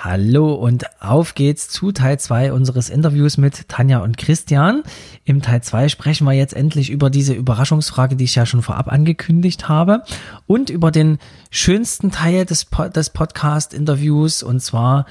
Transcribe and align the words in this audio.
Hallo 0.00 0.54
und 0.54 0.84
auf 1.02 1.34
geht's 1.34 1.68
zu 1.68 1.90
Teil 1.90 2.20
2 2.20 2.52
unseres 2.52 2.88
Interviews 2.88 3.36
mit 3.36 3.68
Tanja 3.68 3.98
und 3.98 4.16
Christian. 4.16 4.84
Im 5.24 5.42
Teil 5.42 5.60
2 5.60 5.88
sprechen 5.88 6.24
wir 6.24 6.34
jetzt 6.34 6.54
endlich 6.54 6.90
über 6.90 7.10
diese 7.10 7.34
Überraschungsfrage, 7.34 8.14
die 8.14 8.22
ich 8.22 8.36
ja 8.36 8.46
schon 8.46 8.62
vorab 8.62 8.92
angekündigt 8.92 9.68
habe 9.68 10.04
und 10.46 10.70
über 10.70 10.92
den 10.92 11.18
schönsten 11.50 12.12
Teil 12.12 12.44
des, 12.44 12.68
des 12.94 13.10
Podcast-Interviews 13.10 14.44
und 14.44 14.60
zwar 14.60 15.04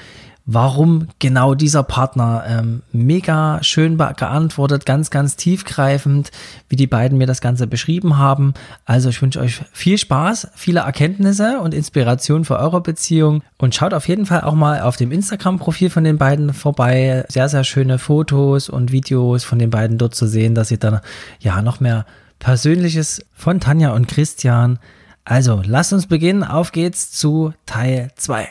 warum 0.48 1.10
genau 1.20 1.54
dieser 1.54 1.84
Partner. 1.84 2.44
Ähm, 2.48 2.82
mega 2.92 3.62
schön 3.62 3.98
geantwortet, 3.98 4.86
ganz, 4.86 5.12
ganz 5.12 5.36
tiefgreifend, 5.36 6.32
wie 6.70 6.78
die 6.78 6.88
beiden 6.88 7.18
mir 7.18 7.28
das 7.28 7.42
Ganze 7.42 7.68
beschrieben 7.68 8.18
haben. 8.18 8.54
Also 8.86 9.10
ich 9.10 9.22
wünsche 9.22 9.42
euch 9.42 9.62
viel 9.74 9.98
Spaß, 9.98 10.48
viele 10.56 10.80
Erkenntnisse 10.80 11.60
und 11.60 11.74
Inspiration 11.74 12.46
für 12.46 12.58
eure 12.58 12.82
Beziehung 12.82 13.44
und 13.58 13.76
schaut 13.76 13.94
auf 13.94 14.08
jeden 14.08 14.26
Fall 14.26 14.42
auch 14.42 14.56
mal 14.56 14.82
auf 14.82 14.96
dem 14.96 15.12
Instagram-Profil 15.12 15.90
von 15.90 16.06
den 16.06 16.18
beiden 16.18 16.54
vorbei. 16.54 17.26
Sehr, 17.28 17.50
sehr 17.50 17.66
schöne 17.66 18.00
Fotos 18.00 18.70
und 18.70 18.92
Videos 18.92 19.44
von 19.44 19.60
den 19.60 19.70
beiden 19.70 19.98
dort 19.98 20.16
zu 20.16 20.28
sehen, 20.28 20.56
dass 20.56 20.72
ihr 20.72 20.80
dann 20.80 21.02
ja 21.40 21.62
noch 21.62 21.82
mehr 21.82 22.06
Persönliches 22.40 23.26
von 23.34 23.60
Tanja 23.60 23.92
und 23.92 24.08
Christian. 24.08 24.80
Also, 25.26 25.62
lasst 25.66 25.92
uns 25.92 26.08
beginnen. 26.08 26.46
Auf 26.46 26.72
geht's 26.72 27.12
zu 27.12 27.54
Teil 27.66 28.12
2. 28.16 28.48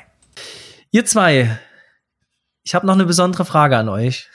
Ihr 0.91 1.07
zwei, 1.07 1.59
ich 2.67 2.75
habe 2.75 2.85
noch 2.85 2.95
eine 2.95 3.07
besondere 3.07 3.45
Frage 3.45 3.77
an 3.79 3.89
euch. 3.89 4.29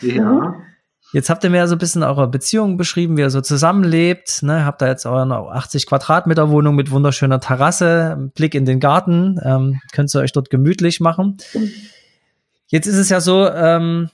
Ja. 0.00 0.54
Jetzt 1.12 1.30
habt 1.30 1.44
ihr 1.44 1.50
mir 1.50 1.58
ja 1.58 1.66
so 1.66 1.76
ein 1.76 1.78
bisschen 1.78 2.02
eure 2.02 2.28
Beziehung 2.28 2.76
beschrieben, 2.76 3.16
wie 3.16 3.22
ihr 3.22 3.30
so 3.30 3.40
zusammenlebt. 3.40 4.42
Ne? 4.42 4.64
Habt 4.64 4.82
da 4.82 4.88
jetzt 4.88 5.06
eure 5.06 5.52
80 5.52 5.86
Quadratmeter 5.86 6.50
Wohnung 6.50 6.74
mit 6.74 6.90
wunderschöner 6.90 7.40
Terrasse, 7.40 8.30
Blick 8.34 8.56
in 8.56 8.66
den 8.66 8.80
Garten. 8.80 9.38
Ähm, 9.42 9.80
könnt 9.92 10.12
ihr 10.14 10.20
euch 10.20 10.32
dort 10.32 10.50
gemütlich 10.50 10.98
machen. 10.98 11.36
Jetzt 12.66 12.86
ist 12.86 12.96
es 12.96 13.08
ja 13.08 13.20
so, 13.20 13.48
ähm, 13.48 14.10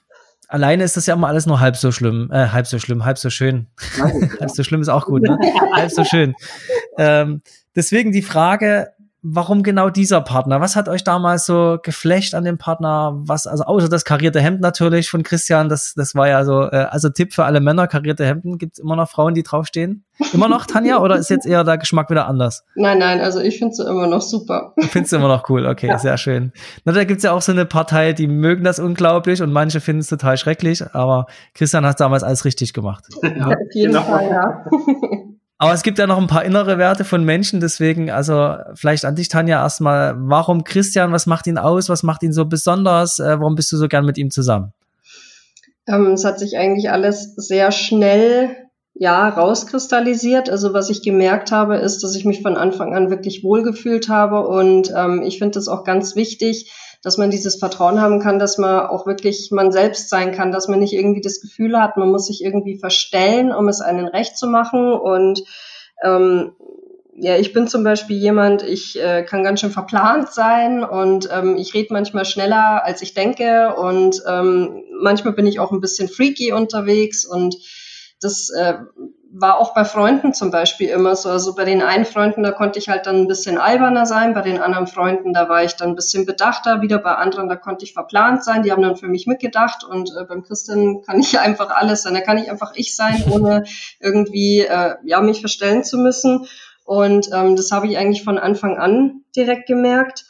alleine 0.49 0.85
ist 0.85 0.99
das 0.99 1.07
ja 1.07 1.15
immer 1.15 1.29
alles 1.29 1.47
nur 1.47 1.61
halb 1.61 1.77
so 1.77 1.93
schlimm, 1.93 2.31
äh, 2.31 2.49
halb 2.49 2.67
so 2.67 2.79
schlimm, 2.79 3.07
halb 3.07 3.17
so 3.17 3.31
schön. 3.31 3.69
halb 4.39 4.51
so 4.51 4.63
schlimm 4.63 4.83
ist 4.83 4.91
auch 4.91 5.07
gut, 5.07 5.23
ne? 5.23 5.39
halb 5.75 5.91
so 5.91 6.05
schön. 6.05 6.35
Ähm, 6.99 7.41
deswegen 7.75 8.13
die 8.13 8.23
Frage, 8.23 8.93
warum 9.23 9.63
genau 9.63 9.89
dieser 9.89 10.21
Partner? 10.21 10.61
Was 10.61 10.75
hat 10.75 10.89
euch 10.89 11.05
damals 11.05 11.47
so 11.47 11.79
geflecht 11.83 12.35
an 12.35 12.45
dem 12.45 12.59
Partner? 12.59 13.13
Was, 13.15 13.47
also 13.47 13.65
außer 13.65 13.89
das 13.89 14.05
karierte 14.05 14.41
Hemd 14.41 14.61
natürlich 14.61 15.09
von 15.09 15.23
Christian, 15.23 15.69
das, 15.69 15.95
das 15.95 16.15
war 16.15 16.29
ja 16.29 16.45
so, 16.45 16.63
äh, 16.63 16.87
also 16.91 17.09
Tipp 17.09 17.33
für 17.33 17.45
alle 17.45 17.61
Männer, 17.61 17.87
karierte 17.87 18.27
Hemden. 18.27 18.59
Gibt 18.59 18.75
es 18.75 18.79
immer 18.81 18.97
noch 18.97 19.09
Frauen, 19.09 19.35
die 19.35 19.45
draufstehen? 19.45 20.05
Immer 20.33 20.49
noch, 20.49 20.67
Tanja, 20.67 20.99
oder 21.01 21.17
ist 21.17 21.31
jetzt 21.31 21.47
eher 21.47 21.65
der 21.65 21.79
Geschmack 21.79 22.11
wieder 22.11 22.27
anders? 22.27 22.65
Nein, 22.75 22.99
nein, 22.99 23.21
also 23.21 23.41
ich 23.41 23.59
finde 23.59 23.75
sie 23.75 23.85
immer 23.85 24.07
noch 24.07 24.21
super. 24.21 24.75
Findest 24.79 25.13
du 25.13 25.17
immer 25.17 25.29
noch 25.29 25.49
cool, 25.49 25.67
okay, 25.67 25.89
ja. 25.89 25.99
sehr 25.99 26.19
schön. 26.19 26.53
Na, 26.85 26.93
da 26.93 27.05
gibt's 27.05 27.23
ja 27.23 27.33
auch 27.33 27.43
so 27.43 27.53
eine 27.53 27.65
Partei, 27.65 28.13
die 28.13 28.27
mögen 28.27 28.65
das 28.65 28.79
unglaublich 28.79 29.43
und 29.43 29.53
manche 29.53 29.81
finden 29.81 30.01
es 30.01 30.09
total 30.09 30.37
schrecklich, 30.37 30.85
aber 30.95 31.27
Christian 31.55 31.87
hat 31.87 31.99
damals 32.01 32.23
alles 32.23 32.45
richtig 32.45 32.73
gemacht. 32.73 33.05
Ja, 33.23 33.49
auf 33.49 33.57
jeden 33.73 33.93
genau. 33.93 34.03
Fall, 34.05 34.29
ja. 34.29 34.65
Aber 35.63 35.75
es 35.75 35.85
gibt 35.85 36.01
ja 36.01 36.09
noch 36.09 36.19
ein 36.19 36.27
paar 36.27 36.45
innere 36.45 36.77
Werte 36.77 37.05
von 37.05 37.23
Menschen, 37.23 37.61
deswegen, 37.61 38.11
also 38.11 38.57
vielleicht 38.75 39.05
an 39.05 39.15
dich, 39.15 39.29
Tanja, 39.29 39.63
erstmal, 39.63 40.17
warum 40.19 40.65
Christian, 40.65 41.13
was 41.13 41.27
macht 41.27 41.47
ihn 41.47 41.57
aus, 41.57 41.89
was 41.89 42.03
macht 42.03 42.25
ihn 42.25 42.33
so 42.33 42.47
besonders, 42.47 43.21
äh, 43.21 43.39
warum 43.39 43.55
bist 43.55 43.71
du 43.71 43.77
so 43.77 43.87
gern 43.87 44.05
mit 44.05 44.19
ihm 44.19 44.33
zusammen? 44.33 44.73
Ähm, 45.87 46.15
es 46.15 46.25
hat 46.25 46.41
sich 46.41 46.59
eigentlich 46.59 46.91
alles 46.91 47.37
sehr 47.37 47.71
schnell 47.71 48.57
ja, 48.93 49.29
rauskristallisiert. 49.29 50.51
Also 50.51 50.75
was 50.75 50.91
ich 50.91 51.01
gemerkt 51.01 51.53
habe, 51.53 51.77
ist, 51.77 52.03
dass 52.03 52.17
ich 52.17 52.25
mich 52.25 52.43
von 52.43 52.57
Anfang 52.57 52.97
an 52.97 53.11
wirklich 53.11 53.45
wohlgefühlt 53.45 54.09
habe 54.09 54.49
und 54.49 54.93
ähm, 54.97 55.23
ich 55.23 55.39
finde 55.39 55.61
es 55.61 55.69
auch 55.69 55.85
ganz 55.85 56.17
wichtig, 56.17 56.73
dass 57.03 57.19
man 57.19 57.31
dieses 57.31 57.57
Vertrauen 57.57 58.01
haben 58.01 58.21
kann, 58.21 58.39
dass 58.39 58.59
man 58.59 58.87
auch 58.87 59.07
wirklich 59.07 59.51
man 59.51 59.73
selbst 59.73 60.09
sein 60.09 60.33
kann, 60.33 60.53
dass 60.53 60.69
man 60.69 60.79
nicht 60.79 60.93
irgendwie 60.93 61.21
das 61.21 61.41
Gefühl 61.41 61.81
hat, 61.81 61.97
man 61.97 62.11
muss 62.11 62.27
sich 62.27 62.43
irgendwie 62.45 62.79
verstellen, 62.79 63.53
um 63.53 63.69
es 63.69 63.81
einen 63.81 64.07
recht 64.07 64.39
zu 64.39 64.47
machen. 64.47 64.93
Und 64.93 65.43
ähm, 66.05 66.53
ja, 67.15 67.37
ich 67.37 67.53
bin 67.53 67.69
zum 67.69 67.85
Beispiel 67.85 68.17
jemand, 68.17 68.63
ich 68.63 68.99
äh, 68.99 69.25
kann 69.25 69.45
ganz 69.45 69.61
schön 69.61 69.71
verplant 69.71 70.33
sein 70.33 70.83
und 70.83 71.29
ähm, 71.31 71.57
ich 71.57 71.75
rede 71.75 71.93
manchmal 71.93 72.25
schneller, 72.25 72.85
als 72.85 73.03
ich 73.03 73.15
denke 73.15 73.75
und 73.75 74.23
ähm, 74.27 74.83
manchmal 75.01 75.35
bin 75.35 75.47
ich 75.47 75.61
auch 75.61 75.73
ein 75.73 75.81
bisschen 75.81 76.09
freaky 76.09 76.53
unterwegs 76.53 77.27
und 77.27 77.57
das 78.21 78.49
äh, 78.51 78.75
war 79.35 79.59
auch 79.59 79.73
bei 79.73 79.87
Freunden 79.87 80.35
zum 80.35 80.51
Beispiel 80.51 80.91
immer 80.91 81.17
so. 81.17 81.31
Also 81.31 81.55
bei 81.55 81.65
den 81.65 81.81
einen 81.81 82.05
Freunden, 82.05 82.43
da 82.43 82.53
konnte 82.53 82.79
ich 82.79 82.89
halt 82.89 83.07
dann 83.07 83.17
ein 83.17 83.29
bisschen 83.29 83.57
alberner 83.57 84.05
sein, 84.05 84.35
bei 84.35 84.43
den 84.43 84.61
anderen 84.61 84.87
Freunden, 84.87 85.33
da 85.33 85.49
war 85.49 85.65
ich 85.65 85.75
dann 85.75 85.91
ein 85.91 85.95
bisschen 85.97 86.27
bedachter, 86.27 86.83
wieder 86.83 86.99
bei 86.99 87.15
anderen, 87.15 87.49
da 87.49 87.57
konnte 87.57 87.85
ich 87.85 87.95
verplant 87.95 88.45
sein, 88.45 88.63
die 88.63 88.71
haben 88.71 88.83
dann 88.83 88.97
für 88.97 89.09
mich 89.09 89.27
mitgedacht 89.27 89.85
und 89.85 90.11
äh, 90.11 90.25
beim 90.25 90.43
Christian 90.43 91.01
kann 91.03 91.19
ich 91.19 91.39
einfach 91.41 91.71
alles 91.71 92.03
sein, 92.03 92.13
da 92.13 92.21
kann 92.21 92.37
ich 92.37 92.51
einfach 92.51 92.73
ich 92.75 92.95
sein, 92.95 93.25
ohne 93.31 93.65
irgendwie 94.01 94.61
äh, 94.61 94.97
ja 95.05 95.21
mich 95.23 95.41
verstellen 95.41 95.83
zu 95.83 95.97
müssen. 95.97 96.47
Und 96.85 97.31
ähm, 97.33 97.57
das 97.57 97.71
habe 97.71 97.87
ich 97.87 97.97
eigentlich 97.97 98.25
von 98.25 98.39
Anfang 98.39 98.77
an 98.77 99.23
direkt 99.35 99.67
gemerkt. 99.67 100.27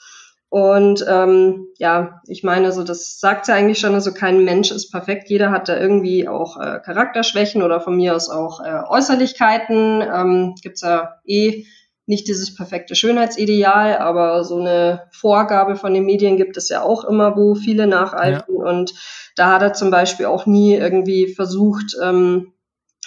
Und 0.52 1.02
ähm, 1.08 1.68
ja, 1.78 2.20
ich 2.26 2.42
meine, 2.42 2.72
so 2.72 2.84
das 2.84 3.18
sagt 3.18 3.48
ja 3.48 3.54
eigentlich 3.54 3.78
schon, 3.78 3.94
also 3.94 4.12
kein 4.12 4.44
Mensch 4.44 4.70
ist 4.70 4.90
perfekt. 4.90 5.30
Jeder 5.30 5.50
hat 5.50 5.70
da 5.70 5.80
irgendwie 5.80 6.28
auch 6.28 6.60
äh, 6.60 6.78
Charakterschwächen 6.84 7.62
oder 7.62 7.80
von 7.80 7.96
mir 7.96 8.14
aus 8.14 8.28
auch 8.28 8.60
äh, 8.60 8.82
Äußerlichkeiten. 8.86 10.02
Ähm, 10.02 10.54
Gibt 10.60 10.82
ja 10.82 11.14
eh 11.24 11.64
nicht 12.04 12.28
dieses 12.28 12.54
perfekte 12.54 12.94
Schönheitsideal, 12.94 13.96
aber 13.96 14.44
so 14.44 14.60
eine 14.60 15.04
Vorgabe 15.10 15.74
von 15.74 15.94
den 15.94 16.04
Medien 16.04 16.36
gibt 16.36 16.58
es 16.58 16.68
ja 16.68 16.82
auch 16.82 17.04
immer, 17.04 17.34
wo 17.34 17.54
viele 17.54 17.86
nacheifern. 17.86 18.54
Ja. 18.54 18.62
Und 18.62 18.92
da 19.36 19.54
hat 19.54 19.62
er 19.62 19.72
zum 19.72 19.90
Beispiel 19.90 20.26
auch 20.26 20.44
nie 20.44 20.74
irgendwie 20.74 21.28
versucht, 21.32 21.96
ähm, 22.02 22.51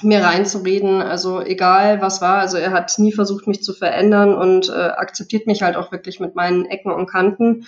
mir 0.01 0.23
reinzureden. 0.23 1.01
Also 1.01 1.41
egal 1.41 2.01
was 2.01 2.21
war, 2.21 2.39
also 2.39 2.57
er 2.57 2.71
hat 2.71 2.97
nie 2.97 3.13
versucht, 3.13 3.47
mich 3.47 3.63
zu 3.63 3.73
verändern 3.73 4.35
und 4.35 4.69
äh, 4.69 4.73
akzeptiert 4.73 5.47
mich 5.47 5.61
halt 5.61 5.75
auch 5.75 5.91
wirklich 5.91 6.19
mit 6.19 6.35
meinen 6.35 6.65
Ecken 6.65 6.91
und 6.91 7.07
Kanten. 7.07 7.65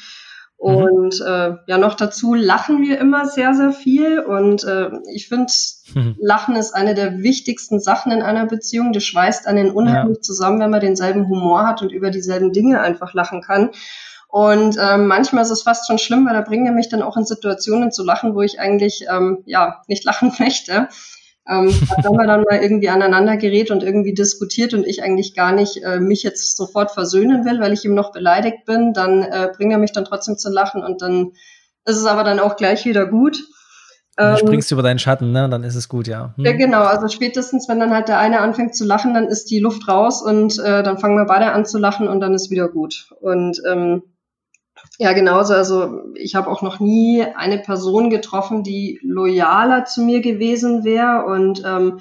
Mhm. 0.59 0.75
Und 0.75 1.21
äh, 1.21 1.55
ja, 1.67 1.77
noch 1.77 1.95
dazu 1.95 2.33
lachen 2.33 2.81
wir 2.81 2.99
immer 2.99 3.27
sehr, 3.27 3.53
sehr 3.53 3.71
viel. 3.71 4.19
Und 4.19 4.63
äh, 4.63 4.89
ich 5.13 5.29
finde, 5.29 5.51
mhm. 5.93 6.15
Lachen 6.19 6.55
ist 6.55 6.73
eine 6.73 6.95
der 6.95 7.19
wichtigsten 7.19 7.79
Sachen 7.79 8.11
in 8.11 8.21
einer 8.21 8.45
Beziehung. 8.45 8.91
Das 8.91 9.05
schweißt 9.05 9.47
einen 9.47 9.71
unheimlich 9.71 10.17
ja. 10.17 10.21
zusammen, 10.21 10.59
wenn 10.59 10.71
man 10.71 10.81
denselben 10.81 11.29
Humor 11.29 11.65
hat 11.65 11.81
und 11.81 11.91
über 11.91 12.09
dieselben 12.09 12.51
Dinge 12.51 12.81
einfach 12.81 13.13
lachen 13.13 13.41
kann. 13.41 13.69
Und 14.29 14.77
ähm, 14.81 15.07
manchmal 15.07 15.43
ist 15.43 15.51
es 15.51 15.61
fast 15.61 15.87
schon 15.87 15.97
schlimm, 15.97 16.25
weil 16.25 16.33
da 16.33 16.41
bringen 16.41 16.65
er 16.65 16.73
mich 16.73 16.89
dann 16.89 17.01
auch 17.01 17.15
in 17.15 17.25
Situationen 17.25 17.91
zu 17.91 18.03
lachen, 18.03 18.35
wo 18.35 18.41
ich 18.41 18.59
eigentlich 18.59 19.05
ähm, 19.09 19.43
ja 19.45 19.83
nicht 19.87 20.03
lachen 20.03 20.33
möchte. 20.39 20.89
Ähm, 21.49 21.67
wenn 22.03 22.13
man 22.13 22.27
dann 22.27 22.43
mal 22.43 22.61
irgendwie 22.61 22.89
aneinander 22.89 23.37
gerät 23.37 23.71
und 23.71 23.83
irgendwie 23.83 24.13
diskutiert 24.13 24.73
und 24.73 24.85
ich 24.85 25.03
eigentlich 25.03 25.33
gar 25.33 25.51
nicht 25.51 25.83
äh, 25.83 25.99
mich 25.99 26.23
jetzt 26.23 26.57
sofort 26.57 26.91
versöhnen 26.91 27.45
will, 27.45 27.59
weil 27.59 27.73
ich 27.73 27.85
ihm 27.85 27.93
noch 27.93 28.11
beleidigt 28.11 28.65
bin, 28.65 28.93
dann 28.93 29.23
äh, 29.23 29.49
bringt 29.55 29.71
er 29.71 29.77
mich 29.77 29.93
dann 29.93 30.05
trotzdem 30.05 30.37
zu 30.37 30.51
lachen 30.51 30.83
und 30.83 31.01
dann 31.01 31.31
ist 31.85 31.95
es 31.95 32.05
aber 32.05 32.23
dann 32.23 32.39
auch 32.39 32.57
gleich 32.57 32.85
wieder 32.85 33.05
gut. 33.05 33.37
Ähm, 34.17 34.31
du 34.31 34.37
springst 34.39 34.71
über 34.71 34.81
deinen 34.81 34.99
Schatten, 34.99 35.31
ne? 35.31 35.47
Dann 35.47 35.63
ist 35.63 35.75
es 35.75 35.87
gut, 35.87 36.07
ja. 36.07 36.33
Hm. 36.35 36.45
Ja, 36.45 36.51
genau. 36.53 36.83
Also 36.83 37.07
spätestens, 37.07 37.69
wenn 37.69 37.79
dann 37.79 37.93
halt 37.93 38.07
der 38.07 38.19
eine 38.19 38.39
anfängt 38.39 38.75
zu 38.75 38.83
lachen, 38.83 39.13
dann 39.13 39.27
ist 39.27 39.45
die 39.45 39.59
Luft 39.59 39.87
raus 39.87 40.21
und 40.21 40.59
äh, 40.59 40.83
dann 40.83 40.97
fangen 40.97 41.17
wir 41.17 41.25
beide 41.25 41.51
an 41.51 41.65
zu 41.65 41.77
lachen 41.77 42.07
und 42.07 42.19
dann 42.19 42.33
ist 42.33 42.49
wieder 42.49 42.67
gut. 42.67 43.11
Und 43.21 43.61
ähm, 43.69 44.03
ja, 44.99 45.13
genauso. 45.13 45.53
Also 45.53 46.01
ich 46.15 46.35
habe 46.35 46.49
auch 46.49 46.61
noch 46.61 46.79
nie 46.79 47.23
eine 47.23 47.59
Person 47.59 48.09
getroffen, 48.09 48.63
die 48.63 48.99
loyaler 49.03 49.85
zu 49.85 50.01
mir 50.01 50.21
gewesen 50.21 50.83
wäre. 50.83 51.25
Und 51.25 51.63
ähm, 51.65 51.99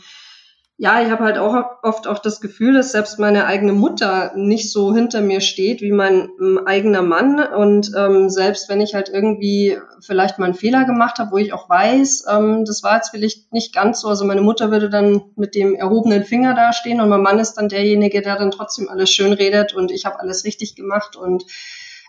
ja, 0.79 1.01
ich 1.01 1.11
habe 1.11 1.25
halt 1.25 1.39
auch 1.39 1.55
oft 1.83 2.07
auch 2.07 2.19
das 2.19 2.41
Gefühl, 2.41 2.75
dass 2.75 2.93
selbst 2.93 3.19
meine 3.19 3.47
eigene 3.47 3.73
Mutter 3.73 4.33
nicht 4.35 4.71
so 4.71 4.95
hinter 4.95 5.23
mir 5.23 5.41
steht 5.41 5.81
wie 5.81 5.93
mein 5.93 6.29
ähm, 6.39 6.61
eigener 6.67 7.03
Mann. 7.03 7.39
Und 7.41 7.93
ähm, 7.97 8.29
selbst 8.29 8.69
wenn 8.69 8.83
ich 8.83 8.95
halt 8.95 9.09
irgendwie 9.09 9.79
vielleicht 10.01 10.39
mal 10.39 10.47
einen 10.47 10.55
Fehler 10.55 10.84
gemacht 10.84 11.19
habe, 11.19 11.33
wo 11.33 11.39
ich 11.39 11.55
auch 11.55 11.69
weiß, 11.69 12.27
ähm, 12.31 12.65
das 12.67 12.83
war 12.83 12.97
jetzt 12.97 13.11
vielleicht 13.11 13.53
nicht 13.53 13.75
ganz 13.75 14.01
so. 14.01 14.09
Also 14.09 14.27
meine 14.27 14.43
Mutter 14.43 14.71
würde 14.71 14.91
dann 14.91 15.22
mit 15.34 15.55
dem 15.55 15.75
erhobenen 15.75 16.25
Finger 16.25 16.55
dastehen 16.55 17.01
und 17.01 17.09
mein 17.09 17.22
Mann 17.22 17.39
ist 17.39 17.55
dann 17.55 17.71
derjenige, 17.71 18.21
der 18.21 18.37
dann 18.37 18.51
trotzdem 18.51 18.89
alles 18.91 19.11
schön 19.11 19.33
redet 19.33 19.75
und 19.75 19.91
ich 19.91 20.05
habe 20.05 20.21
alles 20.21 20.45
richtig 20.45 20.77
gemacht 20.77 21.17
und 21.17 21.45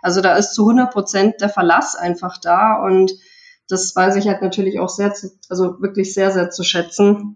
also 0.07 0.21
da 0.21 0.37
ist 0.37 0.53
zu 0.53 0.61
100 0.63 0.89
Prozent 0.89 1.41
der 1.41 1.49
Verlass 1.49 1.97
einfach 1.97 2.37
da 2.37 2.81
und 2.81 3.11
das 3.67 3.93
weiß 3.93 4.15
ich 4.15 4.29
halt 4.29 4.41
natürlich 4.41 4.79
auch 4.79 4.87
sehr, 4.87 5.13
zu, 5.13 5.31
also 5.49 5.81
wirklich 5.81 6.13
sehr, 6.13 6.31
sehr 6.31 6.49
zu 6.49 6.63
schätzen. 6.63 7.35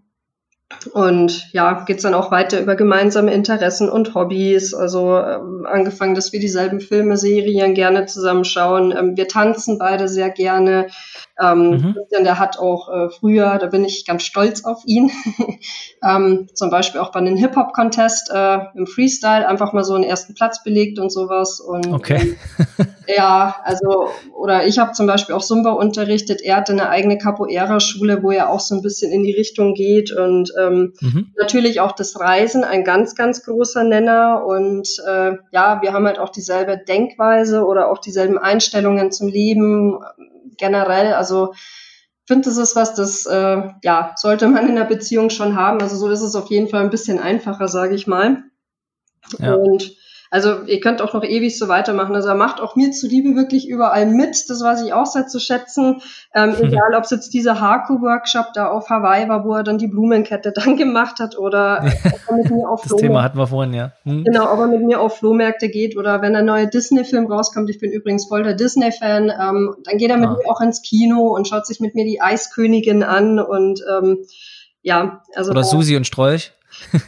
Und 0.94 1.52
ja, 1.52 1.84
geht's 1.84 2.02
dann 2.02 2.14
auch 2.14 2.30
weiter 2.30 2.58
über 2.58 2.76
gemeinsame 2.76 3.34
Interessen 3.34 3.90
und 3.90 4.14
Hobbys. 4.14 4.72
Also 4.72 5.18
ähm, 5.18 5.66
angefangen, 5.68 6.14
dass 6.14 6.32
wir 6.32 6.40
dieselben 6.40 6.80
Filme, 6.80 7.18
Serien 7.18 7.74
gerne 7.74 8.06
zusammenschauen. 8.06 8.94
Ähm, 8.96 9.14
wir 9.14 9.28
tanzen 9.28 9.78
beide 9.78 10.08
sehr 10.08 10.30
gerne. 10.30 10.86
Ähm, 11.40 11.70
mhm. 11.70 11.96
Denn 12.12 12.24
der 12.24 12.38
hat 12.38 12.58
auch 12.58 12.88
äh, 12.88 13.08
früher, 13.08 13.58
da 13.58 13.66
bin 13.66 13.84
ich 13.84 14.04
ganz 14.06 14.22
stolz 14.22 14.64
auf 14.64 14.82
ihn, 14.84 15.10
ähm, 16.06 16.48
zum 16.52 16.70
Beispiel 16.70 17.00
auch 17.00 17.10
bei 17.10 17.20
einem 17.20 17.36
Hip-Hop-Contest 17.36 18.30
äh, 18.32 18.58
im 18.74 18.86
Freestyle 18.86 19.48
einfach 19.48 19.72
mal 19.72 19.84
so 19.84 19.94
einen 19.94 20.04
ersten 20.04 20.34
Platz 20.34 20.62
belegt 20.62 20.98
und 20.98 21.10
sowas. 21.10 21.58
Und 21.60 21.92
okay. 21.92 22.36
ähm, 22.78 22.86
ja, 23.16 23.56
also, 23.64 24.08
oder 24.34 24.66
ich 24.66 24.78
habe 24.78 24.92
zum 24.92 25.06
Beispiel 25.06 25.34
auch 25.34 25.42
Zumba 25.42 25.72
unterrichtet. 25.72 26.42
Er 26.42 26.56
hatte 26.56 26.72
eine 26.72 26.90
eigene 26.90 27.16
Capoeira-Schule, 27.16 28.22
wo 28.22 28.30
er 28.30 28.50
auch 28.50 28.60
so 28.60 28.74
ein 28.74 28.82
bisschen 28.82 29.10
in 29.10 29.22
die 29.22 29.32
Richtung 29.32 29.72
geht. 29.74 30.12
Und 30.12 30.52
ähm, 30.60 30.92
mhm. 31.00 31.32
natürlich 31.38 31.80
auch 31.80 31.92
das 31.92 32.20
Reisen, 32.20 32.62
ein 32.62 32.84
ganz, 32.84 33.14
ganz 33.14 33.42
großer 33.42 33.84
Nenner. 33.84 34.44
Und 34.46 34.88
äh, 35.08 35.32
ja, 35.50 35.80
wir 35.80 35.94
haben 35.94 36.06
halt 36.06 36.18
auch 36.18 36.30
dieselbe 36.30 36.76
Denkweise 36.76 37.64
oder 37.64 37.90
auch 37.90 37.98
dieselben 37.98 38.36
Einstellungen 38.36 39.12
zum 39.12 39.28
Leben 39.28 39.98
generell. 40.62 41.12
Also 41.12 41.52
finde, 42.26 42.48
das 42.48 42.56
ist 42.56 42.76
was, 42.76 42.94
das 42.94 43.26
äh, 43.26 43.62
ja 43.82 44.14
sollte 44.16 44.48
man 44.48 44.68
in 44.68 44.76
der 44.76 44.84
Beziehung 44.84 45.30
schon 45.30 45.56
haben. 45.56 45.80
Also 45.80 45.96
so 45.96 46.08
ist 46.08 46.22
es 46.22 46.34
auf 46.34 46.48
jeden 46.50 46.68
Fall 46.68 46.82
ein 46.82 46.90
bisschen 46.90 47.18
einfacher, 47.18 47.68
sage 47.68 47.94
ich 47.94 48.06
mal. 48.06 48.44
Ja. 49.38 49.54
Und 49.54 49.96
also 50.32 50.62
ihr 50.64 50.80
könnt 50.80 51.02
auch 51.02 51.12
noch 51.12 51.24
ewig 51.24 51.58
so 51.58 51.68
weitermachen. 51.68 52.16
Also 52.16 52.30
er 52.30 52.34
macht 52.34 52.58
auch 52.62 52.74
mir 52.74 52.90
zuliebe 52.90 53.36
wirklich 53.36 53.68
überall 53.68 54.06
mit. 54.06 54.48
Das 54.48 54.62
weiß 54.62 54.82
ich 54.82 54.94
auch 54.94 55.04
sehr 55.04 55.26
zu 55.26 55.38
schätzen. 55.38 56.00
Ähm, 56.34 56.50
mhm. 56.52 56.54
Egal, 56.68 56.94
ob 56.96 57.04
es 57.04 57.10
jetzt 57.10 57.34
dieser 57.34 57.60
Haku-Workshop 57.60 58.46
da 58.54 58.68
auf 58.68 58.88
Hawaii 58.88 59.28
war, 59.28 59.44
wo 59.44 59.52
er 59.52 59.62
dann 59.62 59.76
die 59.76 59.88
Blumenkette 59.88 60.52
dann 60.56 60.78
gemacht 60.78 61.20
hat 61.20 61.36
oder 61.36 61.84
mit 62.34 62.50
mir 62.50 62.66
auf 62.66 62.80
Das 62.82 62.96
Thema 62.96 63.22
hatten 63.22 63.36
wir 63.36 63.46
vorhin, 63.46 63.74
ja. 63.74 63.92
Mhm. 64.04 64.24
Genau, 64.24 64.50
ob 64.50 64.58
er 64.60 64.68
mit 64.68 64.82
mir 64.82 65.02
auf 65.02 65.18
Flohmärkte 65.18 65.68
geht 65.68 65.98
oder 65.98 66.22
wenn 66.22 66.34
ein 66.34 66.46
neuer 66.46 66.64
Disney-Film 66.64 67.30
rauskommt. 67.30 67.68
Ich 67.68 67.78
bin 67.78 67.92
übrigens 67.92 68.26
voll 68.26 68.42
der 68.42 68.54
Disney-Fan. 68.54 69.24
Ähm, 69.24 69.76
dann 69.84 69.98
geht 69.98 70.08
er 70.08 70.16
mit 70.16 70.30
ah. 70.30 70.32
mir 70.32 70.50
auch 70.50 70.62
ins 70.62 70.80
Kino 70.80 71.34
und 71.36 71.46
schaut 71.46 71.66
sich 71.66 71.78
mit 71.78 71.94
mir 71.94 72.06
die 72.06 72.22
Eiskönigin 72.22 73.02
an 73.02 73.38
und 73.38 73.84
ähm, 73.86 74.24
ja, 74.80 75.22
also. 75.34 75.50
Oder 75.50 75.62
Susi 75.62 75.94
und 75.94 76.06
Strolch. 76.06 76.52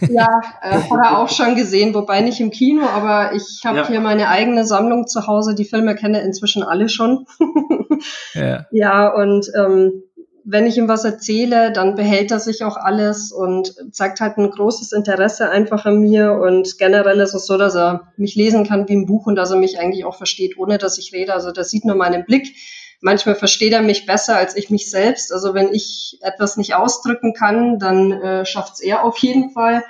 Ja, 0.09 0.43
äh, 0.63 0.77
hat 0.77 1.01
er 1.03 1.19
auch 1.19 1.29
schon 1.29 1.57
gesehen, 1.57 1.95
wobei 1.95 2.21
nicht 2.21 2.41
im 2.41 2.51
Kino, 2.51 2.87
aber 2.87 3.33
ich 3.35 3.63
habe 3.65 3.79
ja. 3.79 3.89
hier 3.89 4.01
meine 4.01 4.29
eigene 4.29 4.65
Sammlung 4.67 5.07
zu 5.07 5.27
Hause. 5.27 5.55
Die 5.55 5.65
Filme 5.65 5.95
kenne 5.95 6.21
inzwischen 6.23 6.63
alle 6.63 6.89
schon. 6.89 7.27
ja. 8.35 8.67
ja, 8.71 9.09
und 9.09 9.51
ähm, 9.57 10.03
wenn 10.45 10.67
ich 10.67 10.77
ihm 10.77 10.89
was 10.89 11.05
erzähle, 11.05 11.73
dann 11.73 11.95
behält 11.95 12.31
er 12.31 12.39
sich 12.39 12.65
auch 12.65 12.77
alles 12.77 13.33
und 13.33 13.75
zeigt 13.93 14.21
halt 14.21 14.37
ein 14.37 14.51
großes 14.51 14.93
Interesse 14.93 15.49
einfach 15.49 15.87
an 15.87 16.01
mir. 16.01 16.33
Und 16.33 16.79
generell 16.79 17.19
ist 17.21 17.35
es 17.35 17.47
so, 17.47 17.57
dass 17.57 17.75
er 17.75 18.13
mich 18.19 18.35
lesen 18.35 18.67
kann 18.67 18.87
wie 18.89 18.95
ein 18.95 19.07
Buch 19.07 19.27
und 19.27 19.37
dass 19.37 19.51
er 19.51 19.57
mich 19.57 19.79
eigentlich 19.79 20.05
auch 20.05 20.17
versteht, 20.17 20.59
ohne 20.59 20.77
dass 20.77 20.99
ich 20.99 21.15
rede. 21.15 21.33
Also 21.33 21.51
das 21.51 21.71
sieht 21.71 21.87
nur 21.87 21.97
meinen 21.97 22.27
Blick 22.27 22.55
manchmal 23.01 23.35
versteht 23.35 23.73
er 23.73 23.83
mich 23.83 24.07
besser 24.07 24.37
als 24.37 24.57
ich 24.57 24.71
mich 24.71 24.91
selbst. 24.91 25.33
Also 25.33 25.55
wenn 25.55 25.73
ich 25.73 26.19
etwas 26.23 26.57
nicht 26.57 26.75
ausdrücken 26.75 27.35
kann, 27.35 27.79
dann 27.79 28.13
äh, 28.13 28.47
schafft 28.47 28.75
es 28.75 28.81
er 28.81 29.05
auf 29.05 29.19
jeden 29.19 29.51
Fall. 29.51 29.85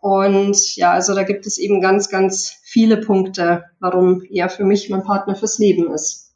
Und 0.00 0.76
ja, 0.76 0.92
also 0.92 1.14
da 1.14 1.22
gibt 1.22 1.46
es 1.46 1.56
eben 1.56 1.80
ganz, 1.80 2.10
ganz 2.10 2.56
viele 2.62 2.98
Punkte, 2.98 3.64
warum 3.80 4.22
er 4.30 4.50
für 4.50 4.64
mich 4.64 4.90
mein 4.90 5.02
Partner 5.02 5.34
fürs 5.34 5.58
Leben 5.58 5.92
ist. 5.92 6.34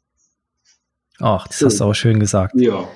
Ach, 1.19 1.47
das 1.47 1.61
hast 1.61 1.79
du 1.79 1.83
auch 1.83 1.93
schön 1.93 2.19
gesagt. 2.19 2.53
Ja. 2.55 2.87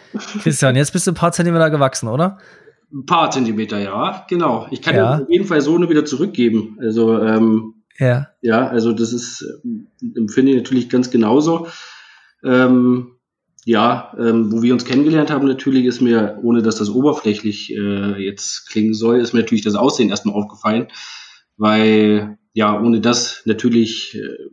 Christian, 0.42 0.76
jetzt 0.76 0.94
bist 0.94 1.06
du 1.06 1.12
ein 1.12 1.16
paar 1.16 1.32
Zentimeter 1.32 1.70
gewachsen, 1.70 2.08
oder? 2.08 2.40
Ein 2.92 3.06
paar 3.06 3.32
Zentimeter, 3.32 3.80
ja, 3.80 4.26
genau. 4.30 4.68
Ich 4.72 4.82
kann 4.82 4.96
ja. 4.96 5.16
auf 5.16 5.30
jeden 5.30 5.46
Fall 5.46 5.62
so 5.62 5.76
eine 5.76 5.90
wieder 5.90 6.06
zurückgeben. 6.06 6.78
Also, 6.80 7.20
ähm, 7.20 7.84
ja. 8.00 8.30
Ja, 8.42 8.68
also 8.68 8.94
das 8.94 9.14
ist, 9.14 9.42
äh, 9.42 10.18
empfinde 10.18 10.54
ich 10.54 10.58
natürlich 10.58 10.90
ganz 10.90 11.12
genauso. 11.12 11.68
Ähm, 12.44 13.14
ja, 13.66 14.14
ähm, 14.20 14.52
wo 14.52 14.62
wir 14.62 14.74
uns 14.74 14.86
kennengelernt 14.86 15.32
haben, 15.32 15.48
natürlich 15.48 15.86
ist 15.86 16.02
mir, 16.02 16.40
ohne 16.44 16.62
dass 16.62 16.76
das 16.76 16.90
oberflächlich 16.90 17.74
äh, 17.74 18.22
jetzt 18.24 18.70
klingen 18.70 18.94
soll, 18.94 19.20
ist 19.20 19.34
mir 19.34 19.40
natürlich 19.40 19.64
das 19.64 19.76
Aussehen 19.76 20.10
erstmal 20.10 20.36
aufgefallen, 20.36 20.88
weil 21.56 22.38
ja, 22.54 22.80
ohne 22.80 23.02
das 23.02 23.42
natürlich, 23.46 24.16
äh, 24.16 24.50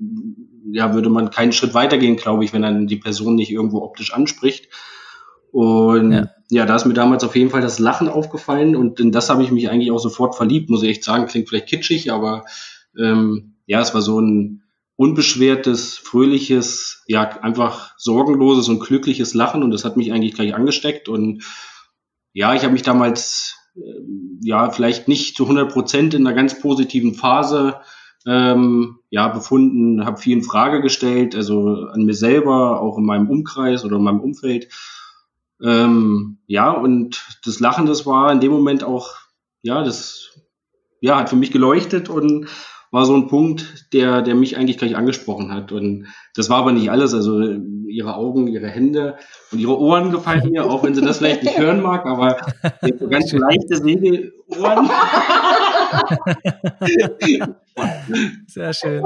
ja, 0.73 0.95
würde 0.95 1.11
man 1.11 1.31
keinen 1.31 1.53
Schritt 1.53 1.75
weitergehen, 1.75 2.17
glaube 2.17 2.45
ich, 2.45 2.53
wenn 2.53 2.63
dann 2.63 2.87
die 2.87 2.97
Person 2.97 3.35
nicht 3.35 3.51
irgendwo 3.51 3.83
optisch 3.83 4.15
anspricht. 4.15 4.69
Und 5.53 6.13
ja. 6.13 6.31
ja, 6.49 6.67
da 6.67 6.77
ist 6.77 6.87
mir 6.87 6.95
damals 6.95 7.25
auf 7.25 7.35
jeden 7.35 7.51
Fall 7.51 7.61
das 7.61 7.81
Lachen 7.81 8.09
aufgefallen 8.09 8.77
und 8.77 9.01
in 9.01 9.11
das 9.11 9.29
habe 9.29 9.43
ich 9.43 9.51
mich 9.51 9.69
eigentlich 9.69 9.91
auch 9.91 9.99
sofort 9.99 10.37
verliebt, 10.37 10.71
muss 10.71 10.83
ich 10.83 10.91
echt 10.91 11.05
sagen. 11.05 11.27
Klingt 11.27 11.49
vielleicht 11.49 11.67
kitschig, 11.67 12.13
aber 12.13 12.45
ähm, 12.97 13.57
ja, 13.67 13.81
es 13.81 13.93
war 13.93 14.03
so 14.03 14.21
ein 14.21 14.60
unbeschwertes, 15.01 15.97
fröhliches, 15.97 17.05
ja, 17.07 17.23
einfach 17.41 17.95
sorgenloses 17.97 18.69
und 18.69 18.81
glückliches 18.81 19.33
Lachen 19.33 19.63
und 19.63 19.71
das 19.71 19.83
hat 19.83 19.97
mich 19.97 20.13
eigentlich 20.13 20.35
gleich 20.35 20.55
angesteckt 20.55 21.09
und 21.09 21.43
ja, 22.35 22.53
ich 22.55 22.65
habe 22.65 22.75
mich 22.75 22.83
damals 22.83 23.57
äh, 23.77 23.81
ja 24.43 24.69
vielleicht 24.69 25.09
nicht 25.09 25.39
zu 25.39 25.45
100 25.45 25.73
Prozent 25.73 26.13
in 26.13 26.27
einer 26.27 26.37
ganz 26.37 26.61
positiven 26.61 27.15
Phase 27.15 27.81
ähm, 28.27 28.99
ja 29.09 29.29
befunden, 29.29 30.05
habe 30.05 30.21
viel 30.21 30.37
in 30.37 30.43
Frage 30.43 30.83
gestellt, 30.83 31.35
also 31.35 31.87
an 31.91 32.03
mir 32.03 32.13
selber, 32.13 32.83
auch 32.83 32.99
in 32.99 33.07
meinem 33.07 33.31
Umkreis 33.31 33.87
oder 33.87 33.97
in 33.97 34.03
meinem 34.03 34.21
Umfeld. 34.21 34.69
Ähm, 35.63 36.41
ja, 36.47 36.73
und 36.73 37.25
das 37.47 37.59
Lachen, 37.59 37.87
das 37.87 38.05
war 38.05 38.31
in 38.33 38.41
dem 38.41 38.53
Moment 38.53 38.85
auch, 38.85 39.15
ja, 39.63 39.83
das 39.83 40.39
ja, 41.01 41.17
hat 41.17 41.31
für 41.31 41.37
mich 41.37 41.53
geleuchtet 41.53 42.11
und 42.11 42.49
war 42.91 43.05
so 43.05 43.15
ein 43.15 43.29
Punkt, 43.29 43.93
der, 43.93 44.23
der 44.23 44.35
mich 44.35 44.57
eigentlich 44.57 44.79
gleich 44.79 44.97
angesprochen 44.97 45.53
hat. 45.53 45.71
Und 45.71 46.09
das 46.35 46.51
war 46.51 46.59
aber 46.59 46.73
nicht 46.73 46.91
alles. 46.91 47.15
Also 47.15 47.41
ihre 47.41 48.17
Augen, 48.17 48.49
ihre 48.49 48.69
Hände 48.69 49.17
und 49.53 49.59
ihre 49.59 49.79
Ohren 49.79 50.11
gefallen 50.11 50.51
mir, 50.51 50.65
auch 50.65 50.83
wenn 50.83 50.95
sie 50.95 51.01
das 51.01 51.19
vielleicht 51.19 51.43
nicht 51.43 51.59
hören 51.59 51.83
mag, 51.83 52.07
aber 52.07 52.37
so 52.99 53.09
ganz 53.09 53.33
leichte 53.33 53.77
Segelohren. 53.77 54.91
Sehr 58.47 58.73
schön. 58.73 59.03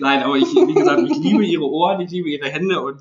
Nein, 0.00 0.22
aber 0.22 0.36
ich, 0.36 0.46
wie 0.46 0.74
gesagt, 0.74 1.02
ich 1.04 1.18
liebe 1.18 1.44
ihre 1.44 1.64
Ohren, 1.64 2.00
ich 2.00 2.10
liebe 2.10 2.30
ihre 2.30 2.48
Hände 2.48 2.80
und 2.80 3.00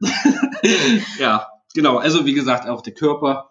ja, 1.18 1.48
genau. 1.74 1.96
Also 1.96 2.24
wie 2.24 2.34
gesagt, 2.34 2.68
auch 2.68 2.82
der 2.82 2.94
Körper 2.94 3.50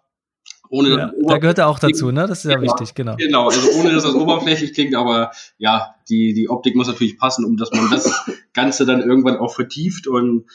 ohne 0.70 0.90
ja, 0.90 1.12
da 1.28 1.38
gehört 1.38 1.58
er 1.58 1.68
auch 1.68 1.80
dazu, 1.80 2.12
ne? 2.12 2.28
Das 2.28 2.44
ist 2.44 2.52
ja 2.52 2.58
genau, 2.58 2.74
wichtig, 2.74 2.96
genau. 2.96 3.16
Genau, 3.16 3.46
also 3.50 3.70
ohne 3.80 3.92
dass 3.92 4.04
das 4.04 4.14
oberflächlich 4.14 4.74
klingt, 4.74 4.96
aber 4.96 5.32
ja, 5.58 5.96
die, 6.10 6.34
die 6.34 6.50
Optik 6.50 6.76
muss 6.76 6.88
natürlich 6.88 7.18
passen, 7.18 7.46
um 7.46 7.58
dass 7.58 7.72
man 7.72 7.90
das 7.92 8.26
Ganze 8.54 8.86
dann 8.86 9.02
irgendwann 9.02 9.38
auch 9.38 9.54
vertieft. 9.54 10.08
Und 10.08 10.46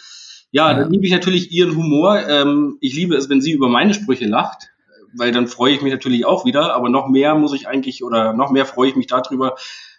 ja, 0.50 0.70
ja. 0.70 0.78
dann 0.78 0.90
liebe 0.90 1.06
ich 1.06 1.12
natürlich 1.12 1.52
ihren 1.52 1.76
Humor. 1.76 2.20
Ähm, 2.28 2.78
ich 2.80 2.94
liebe 2.94 3.16
es, 3.16 3.28
wenn 3.28 3.40
sie 3.40 3.52
über 3.52 3.68
meine 3.68 3.94
Sprüche 3.94 4.26
lacht, 4.26 4.72
weil 5.14 5.32
dann 5.32 5.46
freue 5.46 5.74
ich 5.74 5.82
mich 5.82 5.92
natürlich 5.92 6.24
auch 6.26 6.44
wieder, 6.44 6.74
aber 6.74 6.88
noch 6.88 7.08
mehr 7.08 7.34
muss 7.34 7.54
ich 7.54 7.68
eigentlich 7.68 8.02
oder 8.02 8.32
noch 8.32 8.50
mehr 8.50 8.66
freue 8.66 8.88
ich 8.88 8.96
mich 8.96 9.06
darüber, 9.06 9.56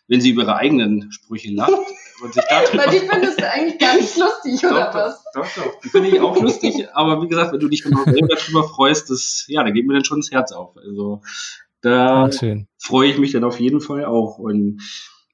wenn 0.08 0.22
sie 0.22 0.32
über 0.32 0.44
ihre 0.44 0.56
eigenen 0.56 1.12
Sprüche 1.12 1.52
lacht. 1.52 1.72
Und 2.24 2.34
sich 2.34 2.44
darüber 2.50 2.86
Weil 2.86 2.92
die 2.92 3.06
findest 3.06 3.42
du 3.42 3.52
eigentlich 3.52 3.80
gar 3.80 3.96
nicht 3.96 4.16
lustig, 4.18 4.66
oder 4.66 4.86
doch, 4.86 4.94
was? 4.94 5.24
Doch, 5.34 5.46
doch, 5.56 5.64
doch. 5.64 5.80
Die 5.82 5.90
finde 5.90 6.10
ich 6.10 6.22
auch 6.22 6.40
lustig, 6.42 6.88
aber 6.94 7.22
wie 7.22 7.28
gesagt, 7.28 7.52
wenn 7.52 7.60
du 7.60 7.68
dich 7.68 7.84
genau 7.84 8.04
selber 8.06 8.28
darüber 8.28 8.64
freust, 8.64 9.10
das, 9.10 9.44
ja, 9.48 9.64
da 9.64 9.72
geht 9.72 9.86
mir 9.86 9.94
dann 9.94 10.06
schon 10.06 10.22
das 10.22 10.32
Herz 10.32 10.54
auf. 10.54 10.78
Also 10.78 11.22
da 11.82 12.30
freue 12.78 13.10
ich 13.10 13.18
mich 13.18 13.34
dann 13.34 13.44
auf 13.44 13.60
jeden 13.60 13.82
Fall 13.82 14.06
auch. 14.06 14.38
Und 14.38 14.82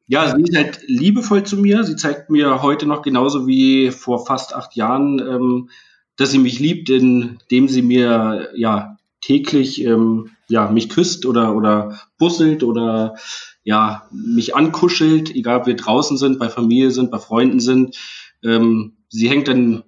ja, 0.07 0.35
sie 0.35 0.41
ist 0.41 0.55
halt 0.55 0.79
liebevoll 0.87 1.43
zu 1.43 1.57
mir. 1.57 1.83
Sie 1.83 1.95
zeigt 1.95 2.31
mir 2.31 2.63
heute 2.63 2.87
noch 2.87 3.03
genauso 3.03 3.45
wie 3.45 3.91
vor 3.91 4.25
fast 4.25 4.55
acht 4.55 4.75
Jahren, 4.75 5.19
ähm, 5.19 5.69
dass 6.15 6.31
sie 6.31 6.39
mich 6.39 6.59
liebt, 6.59 6.89
indem 6.89 7.67
sie 7.67 7.83
mir 7.83 8.49
ja 8.55 8.97
täglich 9.21 9.83
ähm, 9.83 10.31
ja 10.49 10.69
mich 10.69 10.89
küsst 10.89 11.25
oder 11.25 11.55
oder 11.55 11.99
busselt 12.17 12.63
oder 12.63 13.15
ja, 13.63 14.07
mich 14.11 14.55
ankuschelt, 14.55 15.33
egal 15.35 15.59
ob 15.59 15.67
wir 15.67 15.75
draußen 15.75 16.17
sind, 16.17 16.39
bei 16.39 16.49
Familie 16.49 16.91
sind, 16.91 17.11
bei 17.11 17.19
Freunden 17.19 17.59
sind. 17.59 17.97
Ähm, 18.43 18.97
sie 19.09 19.29
hängt 19.29 19.47
dann, 19.47 19.83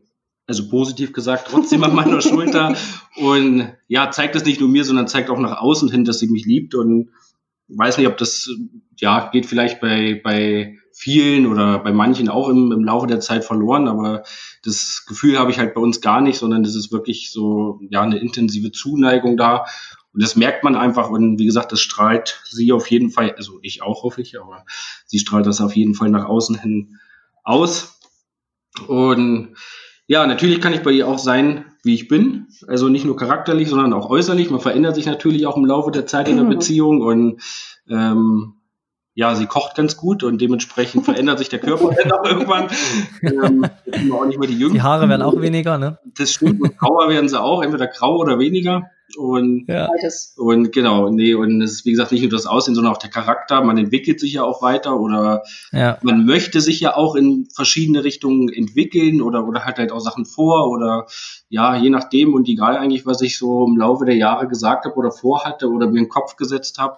also 0.45 0.69
positiv 0.69 1.13
gesagt, 1.13 1.47
trotzdem 1.49 1.83
an 1.83 1.95
meiner 1.95 2.21
Schulter 2.21 2.75
und 3.15 3.71
ja, 3.87 4.11
zeigt 4.11 4.35
das 4.35 4.45
nicht 4.45 4.59
nur 4.59 4.69
mir, 4.69 4.85
sondern 4.85 5.07
zeigt 5.07 5.29
auch 5.29 5.39
nach 5.39 5.59
außen 5.61 5.89
hin, 5.89 6.05
dass 6.05 6.19
sie 6.19 6.27
mich 6.27 6.45
liebt 6.45 6.75
und 6.75 7.09
weiß 7.69 7.97
nicht, 7.97 8.07
ob 8.07 8.17
das, 8.17 8.49
ja, 8.99 9.29
geht 9.31 9.45
vielleicht 9.45 9.79
bei, 9.79 10.19
bei 10.23 10.77
vielen 10.93 11.47
oder 11.47 11.79
bei 11.79 11.93
manchen 11.93 12.29
auch 12.29 12.49
im, 12.49 12.71
im 12.71 12.83
Laufe 12.83 13.07
der 13.07 13.21
Zeit 13.21 13.45
verloren, 13.45 13.87
aber 13.87 14.23
das 14.63 15.05
Gefühl 15.07 15.39
habe 15.39 15.49
ich 15.49 15.57
halt 15.57 15.73
bei 15.73 15.81
uns 15.81 16.01
gar 16.01 16.21
nicht, 16.21 16.37
sondern 16.37 16.63
das 16.63 16.75
ist 16.75 16.91
wirklich 16.91 17.31
so, 17.31 17.79
ja, 17.89 18.01
eine 18.01 18.19
intensive 18.19 18.71
Zuneigung 18.71 19.37
da 19.37 19.65
und 20.13 20.21
das 20.21 20.35
merkt 20.35 20.63
man 20.63 20.75
einfach 20.75 21.09
und 21.09 21.39
wie 21.39 21.45
gesagt, 21.45 21.71
das 21.71 21.79
strahlt 21.81 22.41
sie 22.45 22.73
auf 22.73 22.89
jeden 22.91 23.09
Fall, 23.11 23.33
also 23.37 23.59
ich 23.61 23.81
auch 23.81 24.03
hoffe 24.03 24.21
ich, 24.21 24.39
aber 24.39 24.65
sie 25.05 25.19
strahlt 25.19 25.45
das 25.45 25.61
auf 25.61 25.75
jeden 25.75 25.95
Fall 25.95 26.09
nach 26.09 26.25
außen 26.25 26.59
hin 26.59 26.99
aus. 27.43 27.99
Und 28.87 29.55
Ja, 30.11 30.27
natürlich 30.27 30.59
kann 30.59 30.73
ich 30.73 30.81
bei 30.81 30.91
ihr 30.91 31.07
auch 31.07 31.19
sein, 31.19 31.63
wie 31.83 31.93
ich 31.93 32.09
bin. 32.09 32.47
Also 32.67 32.89
nicht 32.89 33.05
nur 33.05 33.15
charakterlich, 33.15 33.69
sondern 33.69 33.93
auch 33.93 34.09
äußerlich. 34.09 34.49
Man 34.49 34.59
verändert 34.59 34.95
sich 34.95 35.05
natürlich 35.05 35.47
auch 35.47 35.55
im 35.55 35.63
Laufe 35.63 35.89
der 35.89 36.05
Zeit 36.05 36.27
in 36.27 36.35
der 36.35 36.43
Beziehung 36.43 36.99
und 36.99 37.41
ähm, 37.89 38.55
ja, 39.13 39.35
sie 39.35 39.45
kocht 39.45 39.75
ganz 39.75 39.95
gut 39.95 40.23
und 40.23 40.41
dementsprechend 40.41 41.05
verändert 41.05 41.39
sich 41.39 41.47
der 41.47 41.59
Körper 41.59 41.95
dann 42.03 42.11
auch 42.11 42.25
irgendwann. 42.25 42.67
Ähm, 43.21 43.65
auch 44.11 44.25
nicht 44.25 44.37
mehr 44.37 44.49
die, 44.49 44.57
die 44.57 44.81
Haare 44.81 45.07
werden 45.07 45.21
auch 45.21 45.39
weniger, 45.39 45.77
ne? 45.77 45.97
Das 46.17 46.33
stimmt, 46.33 46.61
und 46.61 46.77
grauer 46.77 47.07
werden 47.07 47.29
sie 47.29 47.41
auch, 47.41 47.63
entweder 47.63 47.87
grau 47.87 48.17
oder 48.17 48.37
weniger. 48.37 48.89
Und, 49.17 49.65
ja. 49.67 49.89
und 50.37 50.71
genau, 50.71 51.09
nee, 51.09 51.33
und 51.33 51.61
es 51.61 51.71
ist 51.71 51.85
wie 51.85 51.91
gesagt 51.91 52.11
nicht 52.11 52.21
nur 52.21 52.31
das 52.31 52.45
Aussehen, 52.45 52.75
sondern 52.75 52.93
auch 52.93 52.97
der 52.97 53.09
Charakter. 53.09 53.63
Man 53.63 53.77
entwickelt 53.77 54.19
sich 54.19 54.33
ja 54.33 54.43
auch 54.43 54.61
weiter 54.61 54.99
oder 54.99 55.43
ja. 55.71 55.97
man 56.01 56.25
möchte 56.25 56.61
sich 56.61 56.79
ja 56.79 56.95
auch 56.95 57.15
in 57.15 57.47
verschiedene 57.53 58.03
Richtungen 58.03 58.49
entwickeln 58.49 59.21
oder, 59.21 59.47
oder 59.47 59.65
hat 59.65 59.77
halt 59.77 59.91
auch 59.91 59.99
Sachen 59.99 60.25
vor 60.25 60.69
oder 60.69 61.07
ja, 61.49 61.75
je 61.75 61.89
nachdem 61.89 62.33
und 62.33 62.47
egal 62.47 62.77
eigentlich, 62.77 63.05
was 63.05 63.21
ich 63.21 63.37
so 63.37 63.65
im 63.65 63.77
Laufe 63.77 64.05
der 64.05 64.15
Jahre 64.15 64.47
gesagt 64.47 64.85
habe 64.85 64.95
oder 64.95 65.11
vorhatte 65.11 65.69
oder 65.69 65.87
mir 65.87 65.99
in 65.99 66.05
den 66.05 66.09
Kopf 66.09 66.35
gesetzt 66.35 66.77
habe, 66.77 66.97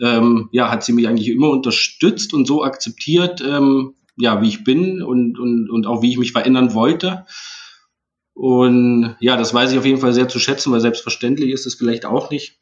ähm, 0.00 0.48
ja, 0.52 0.70
hat 0.70 0.84
sie 0.84 0.92
mich 0.92 1.08
eigentlich 1.08 1.28
immer 1.28 1.50
unterstützt 1.50 2.34
und 2.34 2.46
so 2.46 2.62
akzeptiert, 2.62 3.42
ähm, 3.46 3.94
ja, 4.16 4.42
wie 4.42 4.48
ich 4.48 4.64
bin 4.64 5.02
und, 5.02 5.38
und, 5.38 5.70
und 5.70 5.86
auch 5.86 6.02
wie 6.02 6.10
ich 6.10 6.18
mich 6.18 6.32
verändern 6.32 6.74
wollte. 6.74 7.26
Und 8.38 9.16
ja, 9.18 9.36
das 9.36 9.52
weiß 9.52 9.72
ich 9.72 9.78
auf 9.78 9.84
jeden 9.84 9.98
Fall 9.98 10.12
sehr 10.12 10.28
zu 10.28 10.38
schätzen, 10.38 10.70
weil 10.70 10.80
selbstverständlich 10.80 11.50
ist 11.50 11.66
es 11.66 11.74
vielleicht 11.74 12.06
auch 12.06 12.30
nicht. 12.30 12.60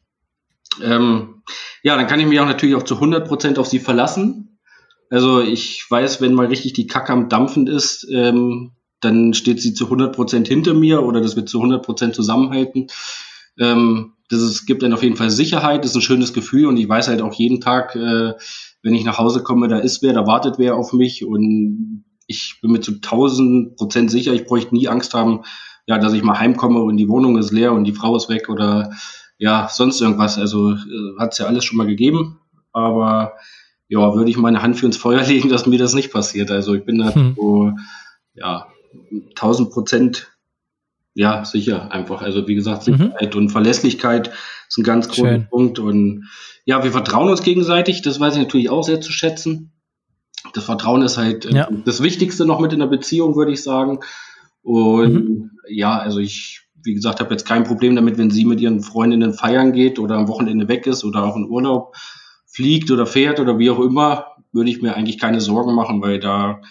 Ähm, 0.81 1.43
ja, 1.83 1.95
dann 1.95 2.07
kann 2.07 2.19
ich 2.19 2.25
mich 2.25 2.39
auch 2.39 2.47
natürlich 2.47 2.73
auch 2.73 2.81
zu 2.81 2.95
100 2.95 3.27
Prozent 3.27 3.59
auf 3.59 3.67
sie 3.67 3.77
verlassen. 3.77 4.57
Also 5.11 5.39
ich 5.39 5.85
weiß, 5.87 6.19
wenn 6.19 6.33
mal 6.33 6.47
richtig 6.47 6.73
die 6.73 6.87
Kacke 6.87 7.13
am 7.13 7.29
Dampfen 7.29 7.67
ist, 7.67 8.07
ähm, 8.11 8.71
dann 9.01 9.35
steht 9.35 9.61
sie 9.61 9.75
zu 9.75 9.85
100 9.85 10.15
Prozent 10.15 10.47
hinter 10.47 10.73
mir 10.73 11.03
oder 11.03 11.21
das 11.21 11.35
wird 11.35 11.47
zu 11.47 11.59
100 11.59 11.85
Prozent 11.85 12.15
zusammenhalten. 12.15 12.87
Ähm, 13.59 14.13
das 14.29 14.41
ist, 14.41 14.65
gibt 14.65 14.81
dann 14.81 14.93
auf 14.93 15.03
jeden 15.03 15.15
Fall 15.15 15.29
Sicherheit, 15.29 15.83
das 15.83 15.91
ist 15.91 15.97
ein 15.97 16.01
schönes 16.01 16.33
Gefühl 16.33 16.65
und 16.65 16.77
ich 16.77 16.89
weiß 16.89 17.07
halt 17.07 17.21
auch 17.21 17.35
jeden 17.35 17.61
Tag, 17.61 17.95
äh, 17.95 18.33
wenn 18.81 18.95
ich 18.95 19.05
nach 19.05 19.19
Hause 19.19 19.43
komme, 19.43 19.67
da 19.67 19.77
ist 19.77 20.01
wer, 20.01 20.13
da 20.13 20.25
wartet 20.25 20.55
wer 20.57 20.75
auf 20.75 20.91
mich 20.91 21.23
und 21.23 22.03
ich 22.25 22.57
bin 22.63 22.71
mir 22.71 22.81
zu 22.81 22.93
1000 22.93 23.75
Prozent 23.75 24.09
sicher, 24.09 24.33
ich 24.33 24.45
bräuchte 24.45 24.73
nie 24.73 24.87
Angst 24.87 25.13
haben, 25.13 25.43
ja, 25.87 25.97
dass 25.97 26.13
ich 26.13 26.21
mal 26.21 26.37
heimkomme 26.37 26.81
und 26.81 26.97
die 26.97 27.09
Wohnung 27.09 27.37
ist 27.37 27.51
leer 27.51 27.73
und 27.73 27.85
die 27.85 27.93
Frau 27.93 28.15
ist 28.15 28.29
weg 28.29 28.49
oder 28.49 28.91
ja, 29.37 29.67
sonst 29.71 30.01
irgendwas. 30.01 30.37
Also 30.37 30.73
äh, 30.73 31.19
hat 31.19 31.31
es 31.33 31.39
ja 31.39 31.45
alles 31.45 31.65
schon 31.65 31.77
mal 31.77 31.87
gegeben, 31.87 32.39
aber 32.73 33.33
ja, 33.87 34.13
würde 34.13 34.29
ich 34.29 34.37
meine 34.37 34.61
Hand 34.61 34.77
für 34.77 34.85
ins 34.85 34.97
Feuer 34.97 35.23
legen, 35.27 35.49
dass 35.49 35.65
mir 35.65 35.79
das 35.79 35.93
nicht 35.93 36.11
passiert. 36.11 36.51
Also 36.51 36.75
ich 36.75 36.85
bin 36.85 36.99
da 36.99 37.15
hm. 37.15 37.35
so, 37.35 37.71
ja, 38.35 38.67
1000 39.29 39.71
Prozent 39.71 40.27
ja, 41.17 41.45
sicher, 41.45 41.91
einfach. 41.91 42.21
Also 42.21 42.47
wie 42.47 42.53
gesagt, 42.53 42.87
mhm. 42.87 42.97
Sicherheit 42.97 43.33
mhm. 43.33 43.41
und 43.41 43.49
Verlässlichkeit 43.49 44.29
ist 44.69 44.77
ein 44.77 44.83
ganz 44.83 45.07
großer 45.07 45.29
Schön. 45.29 45.47
Punkt. 45.49 45.79
Und 45.79 46.29
ja, 46.63 46.83
wir 46.83 46.91
vertrauen 46.91 47.29
uns 47.29 47.41
gegenseitig, 47.41 48.03
das 48.03 48.19
weiß 48.19 48.35
ich 48.35 48.43
natürlich 48.43 48.69
auch 48.69 48.83
sehr 48.83 49.01
zu 49.01 49.11
schätzen. 49.11 49.71
Das 50.53 50.65
Vertrauen 50.65 51.01
ist 51.01 51.17
halt 51.17 51.45
äh, 51.45 51.55
ja. 51.55 51.69
das 51.85 52.03
Wichtigste 52.03 52.45
noch 52.45 52.59
mit 52.59 52.71
in 52.71 52.79
der 52.79 52.85
Beziehung, 52.85 53.35
würde 53.35 53.51
ich 53.51 53.63
sagen. 53.63 54.01
Und 54.61 55.13
mhm. 55.13 55.51
ja, 55.67 55.97
also 55.97 56.19
ich, 56.19 56.61
wie 56.83 56.93
gesagt, 56.93 57.19
habe 57.19 57.31
jetzt 57.31 57.47
kein 57.47 57.63
Problem 57.63 57.95
damit, 57.95 58.17
wenn 58.17 58.31
sie 58.31 58.45
mit 58.45 58.61
ihren 58.61 58.81
Freundinnen 58.81 59.33
feiern 59.33 59.71
geht 59.71 59.99
oder 59.99 60.15
am 60.15 60.27
Wochenende 60.27 60.67
weg 60.67 60.87
ist 60.87 61.03
oder 61.03 61.23
auch 61.23 61.35
in 61.35 61.49
Urlaub 61.49 61.95
fliegt 62.45 62.91
oder 62.91 63.05
fährt 63.05 63.39
oder 63.39 63.59
wie 63.59 63.69
auch 63.69 63.79
immer, 63.79 64.27
würde 64.51 64.69
ich 64.69 64.81
mir 64.81 64.95
eigentlich 64.95 65.19
keine 65.19 65.41
Sorgen 65.41 65.75
machen, 65.75 66.01
weil 66.01 66.19
da 66.19 66.61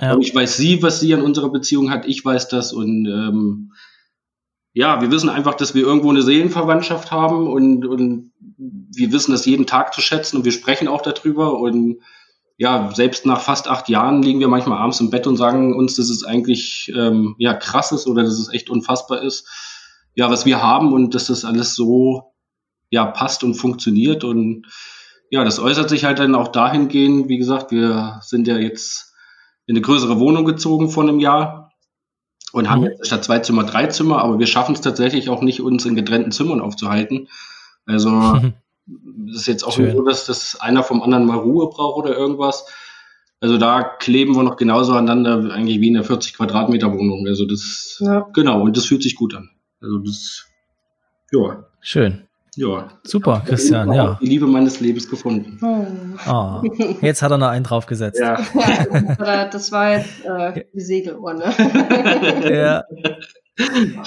ja. 0.00 0.18
Ich 0.18 0.34
weiß 0.34 0.56
sie, 0.56 0.82
was 0.82 1.00
sie 1.00 1.14
an 1.14 1.22
unserer 1.22 1.50
Beziehung 1.50 1.90
hat, 1.90 2.06
ich 2.06 2.24
weiß 2.24 2.48
das 2.48 2.72
und 2.72 3.06
ähm, 3.06 3.72
ja, 4.72 5.00
wir 5.00 5.12
wissen 5.12 5.28
einfach, 5.28 5.54
dass 5.54 5.74
wir 5.74 5.82
irgendwo 5.82 6.10
eine 6.10 6.22
Seelenverwandtschaft 6.22 7.12
haben 7.12 7.46
und, 7.46 7.86
und 7.86 8.32
wir 8.58 9.12
wissen 9.12 9.30
das 9.30 9.46
jeden 9.46 9.66
Tag 9.66 9.94
zu 9.94 10.00
schätzen 10.00 10.38
und 10.38 10.44
wir 10.44 10.52
sprechen 10.52 10.88
auch 10.88 11.02
darüber 11.02 11.60
und 11.60 11.98
ja, 12.56 12.90
selbst 12.94 13.26
nach 13.26 13.40
fast 13.40 13.68
acht 13.68 13.88
Jahren 13.88 14.22
liegen 14.22 14.40
wir 14.40 14.48
manchmal 14.48 14.78
abends 14.78 15.00
im 15.00 15.10
Bett 15.10 15.26
und 15.26 15.36
sagen 15.36 15.74
uns, 15.74 15.96
dass 15.96 16.08
es 16.08 16.24
eigentlich 16.24 16.92
ähm, 16.94 17.34
ja 17.38 17.54
krass 17.54 17.90
ist 17.92 18.06
oder 18.06 18.22
dass 18.22 18.38
es 18.38 18.52
echt 18.52 18.70
unfassbar 18.70 19.22
ist, 19.22 19.48
ja, 20.14 20.30
was 20.30 20.46
wir 20.46 20.62
haben 20.62 20.92
und 20.92 21.14
dass 21.14 21.26
das 21.26 21.44
alles 21.44 21.74
so 21.74 22.32
ja 22.90 23.06
passt 23.06 23.42
und 23.42 23.54
funktioniert 23.54 24.22
und 24.22 24.66
ja, 25.30 25.42
das 25.42 25.58
äußert 25.58 25.88
sich 25.88 26.04
halt 26.04 26.20
dann 26.20 26.36
auch 26.36 26.48
dahingehend, 26.48 27.28
wie 27.28 27.38
gesagt, 27.38 27.72
wir 27.72 28.20
sind 28.22 28.46
ja 28.46 28.56
jetzt 28.56 29.14
in 29.66 29.74
eine 29.74 29.80
größere 29.80 30.20
Wohnung 30.20 30.44
gezogen 30.44 30.90
vor 30.90 31.02
einem 31.02 31.18
Jahr 31.18 31.72
und 32.52 32.70
haben 32.70 32.82
mhm. 32.82 32.88
jetzt 32.88 33.06
statt 33.06 33.24
zwei 33.24 33.40
Zimmer 33.40 33.64
drei 33.64 33.88
Zimmer, 33.88 34.22
aber 34.22 34.38
wir 34.38 34.46
schaffen 34.46 34.76
es 34.76 34.80
tatsächlich 34.80 35.28
auch 35.28 35.42
nicht, 35.42 35.60
uns 35.60 35.86
in 35.86 35.96
getrennten 35.96 36.30
Zimmern 36.30 36.60
aufzuhalten. 36.60 37.28
Also. 37.84 38.52
das 38.86 39.36
ist 39.36 39.46
jetzt 39.46 39.64
auch 39.64 39.72
Schön. 39.72 39.86
nicht 39.86 39.96
so, 39.96 40.02
dass 40.04 40.26
das 40.26 40.60
einer 40.60 40.82
vom 40.82 41.02
anderen 41.02 41.26
mal 41.26 41.38
Ruhe 41.38 41.68
braucht 41.68 42.04
oder 42.04 42.16
irgendwas. 42.16 42.66
Also 43.40 43.58
da 43.58 43.82
kleben 43.82 44.34
wir 44.36 44.42
noch 44.42 44.56
genauso 44.56 44.92
aneinander, 44.92 45.52
eigentlich 45.52 45.80
wie 45.80 45.88
in 45.88 45.94
der 45.94 46.04
40 46.04 46.34
Quadratmeter 46.34 46.92
Wohnung. 46.92 47.26
Also 47.26 47.46
das, 47.46 47.98
ja. 48.00 48.26
genau, 48.32 48.62
und 48.62 48.76
das 48.76 48.86
fühlt 48.86 49.02
sich 49.02 49.16
gut 49.16 49.34
an. 49.34 49.50
Also 49.80 49.98
das, 49.98 50.46
ja. 51.32 51.66
Schön. 51.80 52.26
Ja. 52.56 52.88
Super, 53.02 53.42
Christian, 53.44 53.92
ja. 53.92 54.16
Die 54.20 54.26
Liebe 54.26 54.46
meines 54.46 54.80
Lebens 54.80 55.10
gefunden. 55.10 55.58
Oh. 56.28 56.62
jetzt 57.00 57.20
hat 57.20 57.32
er 57.32 57.38
noch 57.38 57.48
einen 57.48 57.64
draufgesetzt. 57.64 58.20
Ja. 58.20 58.36
das 59.50 59.72
war 59.72 59.90
jetzt 59.90 60.24
äh, 60.24 60.64
die 60.72 60.80
Segeluhr, 60.80 61.34
ne? 61.34 61.52
ja. 62.50 62.84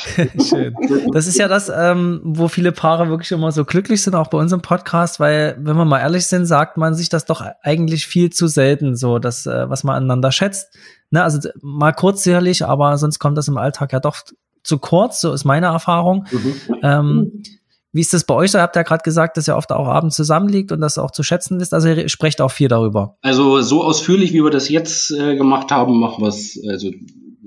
Schön. 0.49 0.75
Das 1.13 1.25
ist 1.25 1.37
ja 1.37 1.47
das, 1.47 1.71
ähm, 1.73 2.19
wo 2.23 2.49
viele 2.49 2.73
Paare 2.73 3.09
wirklich 3.09 3.31
immer 3.31 3.51
so 3.53 3.63
glücklich 3.63 4.01
sind, 4.01 4.13
auch 4.13 4.27
bei 4.27 4.37
unserem 4.37 4.61
Podcast, 4.61 5.21
weil, 5.21 5.55
wenn 5.59 5.77
wir 5.77 5.85
mal 5.85 5.99
ehrlich 5.99 6.25
sind, 6.25 6.45
sagt 6.45 6.75
man 6.75 6.93
sich 6.95 7.07
das 7.07 7.25
doch 7.25 7.41
eigentlich 7.61 8.07
viel 8.07 8.29
zu 8.29 8.47
selten, 8.47 8.97
so 8.97 9.19
das, 9.19 9.45
äh, 9.45 9.69
was 9.69 9.85
man 9.85 9.95
aneinander 9.95 10.31
schätzt. 10.31 10.75
Ne, 11.11 11.23
also 11.23 11.49
mal 11.61 11.93
kurz 11.93 12.23
sicherlich, 12.23 12.65
aber 12.65 12.97
sonst 12.97 13.19
kommt 13.19 13.37
das 13.37 13.47
im 13.47 13.57
Alltag 13.57 13.93
ja 13.93 14.01
doch 14.01 14.17
zu 14.63 14.79
kurz, 14.79 15.21
so 15.21 15.31
ist 15.31 15.45
meine 15.45 15.67
Erfahrung. 15.67 16.27
Mhm. 16.29 16.55
Ähm, 16.83 17.43
wie 17.93 18.01
ist 18.01 18.13
das 18.13 18.25
bei 18.25 18.33
euch? 18.35 18.53
Ihr 18.53 18.61
habt 18.61 18.75
ja 18.75 18.83
gerade 18.83 19.01
gesagt, 19.01 19.37
dass 19.37 19.47
ihr 19.47 19.55
oft 19.55 19.71
auch 19.71 19.87
abends 19.87 20.17
zusammenliegt 20.17 20.73
und 20.73 20.81
das 20.81 20.97
auch 20.97 21.11
zu 21.11 21.23
schätzen 21.23 21.59
wisst. 21.59 21.73
Also 21.73 21.87
ihr 21.87 22.09
sprecht 22.09 22.41
auch 22.41 22.51
viel 22.51 22.67
darüber. 22.67 23.15
Also 23.21 23.61
so 23.61 23.81
ausführlich, 23.83 24.33
wie 24.33 24.43
wir 24.43 24.51
das 24.51 24.67
jetzt 24.67 25.09
äh, 25.11 25.37
gemacht 25.37 25.71
haben, 25.71 25.97
machen 25.99 26.21
wir 26.21 26.27
es, 26.27 26.59
also 26.69 26.91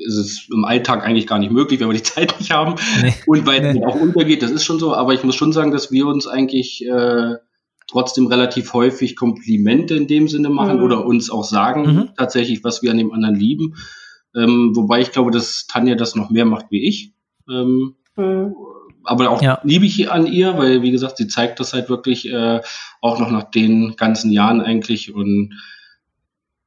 ist 0.05 0.17
es 0.17 0.49
im 0.53 0.65
Alltag 0.65 1.05
eigentlich 1.05 1.27
gar 1.27 1.39
nicht 1.39 1.53
möglich, 1.53 1.81
wenn 1.81 1.89
wir 1.89 1.97
die 1.97 2.03
Zeit 2.03 2.39
nicht 2.39 2.51
haben. 2.51 2.77
Nee. 3.03 3.15
Und 3.27 3.47
weil 3.47 3.65
es 3.65 3.75
nee. 3.75 3.85
auch 3.85 3.95
untergeht, 3.95 4.43
das 4.43 4.51
ist 4.51 4.65
schon 4.65 4.79
so. 4.79 4.95
Aber 4.95 5.15
ich 5.15 5.25
muss 5.25 5.35
schon 5.35 5.53
sagen, 5.53 5.71
dass 5.71 5.91
wir 5.91 6.07
uns 6.07 6.27
eigentlich 6.27 6.87
äh, 6.87 7.35
trotzdem 7.87 8.27
relativ 8.27 8.73
häufig 8.73 9.17
Komplimente 9.17 9.95
in 9.95 10.07
dem 10.07 10.29
Sinne 10.29 10.51
machen 10.51 10.79
mhm. 10.79 10.85
oder 10.85 11.05
uns 11.05 11.31
auch 11.31 11.45
sagen, 11.45 11.83
mhm. 11.83 12.09
tatsächlich, 12.17 12.65
was 12.65 12.83
wir 12.83 12.91
an 12.91 12.99
dem 12.99 13.13
anderen 13.13 13.35
lieben. 13.35 13.75
Ähm, 14.35 14.73
wobei 14.75 15.01
ich 15.01 15.11
glaube, 15.11 15.31
dass 15.31 15.67
Tanja 15.67 15.97
das 15.97 16.15
noch 16.15 16.31
mehr 16.31 16.45
macht 16.45 16.67
wie 16.71 16.87
ich. 16.87 17.13
Ähm, 17.49 17.97
mhm 18.17 18.55
aber 19.05 19.31
auch 19.31 19.43
ja. 19.43 19.61
liebe 19.65 19.87
ich 19.87 20.11
an 20.11 20.27
ihr, 20.27 20.57
weil 20.59 20.83
wie 20.83 20.91
gesagt, 20.91 21.17
sie 21.17 21.27
zeigt 21.27 21.61
das 21.61 21.73
halt 21.73 21.89
wirklich 21.89 22.29
äh, 22.29 22.61
auch 23.01 23.19
noch 23.19 23.31
nach 23.31 23.45
den 23.45 23.97
ganzen 23.97 24.31
Jahren 24.31 24.61
eigentlich 24.61 25.15
und 25.15 25.55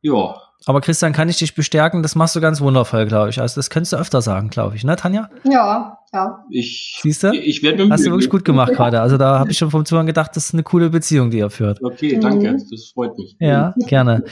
ja. 0.01 0.41
Aber 0.65 0.79
Christian, 0.79 1.12
kann 1.12 1.27
ich 1.27 1.38
dich 1.38 1.55
bestärken? 1.55 2.03
Das 2.03 2.15
machst 2.15 2.36
du 2.36 2.41
ganz 2.41 2.62
wundervoll, 2.62 3.05
glaube 3.05 3.29
ich. 3.29 3.41
Also 3.41 3.55
das 3.55 3.70
könntest 3.70 3.93
du 3.93 3.98
öfter 3.98 4.22
sagen, 4.22 4.50
glaube 4.50 4.75
ich, 4.77 4.86
ne, 4.86 4.96
Tanja? 4.96 5.29
Ja, 5.43 5.98
ja. 6.13 6.46
Ich, 6.50 7.00
Siehst 7.01 7.24
du? 7.24 7.32
Ich 7.32 7.63
werde 7.63 7.84
mir 7.84 7.91
Hast 7.91 8.05
du 8.05 8.12
wirklich 8.12 8.29
gut 8.29 8.46
gemacht 8.46 8.70
ja. 8.70 8.75
gerade. 8.75 9.01
Also 9.01 9.17
da 9.17 9.39
habe 9.39 9.51
ich 9.51 9.58
schon 9.58 9.72
vom 9.72 9.84
Zuhören 9.84 10.05
gedacht, 10.05 10.32
das 10.36 10.46
ist 10.46 10.53
eine 10.53 10.63
coole 10.63 10.89
Beziehung, 10.89 11.32
die 11.32 11.39
ihr 11.39 11.50
führt. 11.50 11.84
Okay, 11.84 12.17
danke. 12.17 12.53
Mhm. 12.53 12.63
Das 12.72 12.91
freut 12.93 13.17
mich. 13.17 13.36
Ja, 13.39 13.74
gerne. 13.88 14.24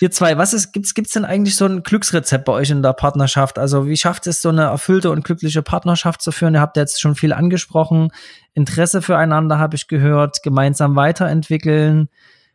Ihr 0.00 0.10
zwei, 0.10 0.36
was 0.36 0.52
ist, 0.52 0.72
gibt's, 0.72 0.92
gibt's 0.92 1.14
denn 1.14 1.24
eigentlich 1.24 1.56
so 1.56 1.64
ein 1.64 1.82
Glücksrezept 1.82 2.44
bei 2.44 2.52
euch 2.52 2.70
in 2.70 2.82
der 2.82 2.92
Partnerschaft? 2.92 3.58
Also 3.58 3.86
wie 3.86 3.96
schafft 3.96 4.26
es, 4.26 4.42
so 4.42 4.50
eine 4.50 4.64
erfüllte 4.64 5.10
und 5.10 5.24
glückliche 5.24 5.62
Partnerschaft 5.62 6.20
zu 6.20 6.30
führen? 6.30 6.54
Ihr 6.54 6.60
habt 6.60 6.76
jetzt 6.76 7.00
schon 7.00 7.14
viel 7.14 7.32
angesprochen. 7.32 8.10
Interesse 8.52 9.00
füreinander 9.00 9.58
habe 9.58 9.76
ich 9.76 9.88
gehört, 9.88 10.42
gemeinsam 10.42 10.94
weiterentwickeln. 10.96 12.08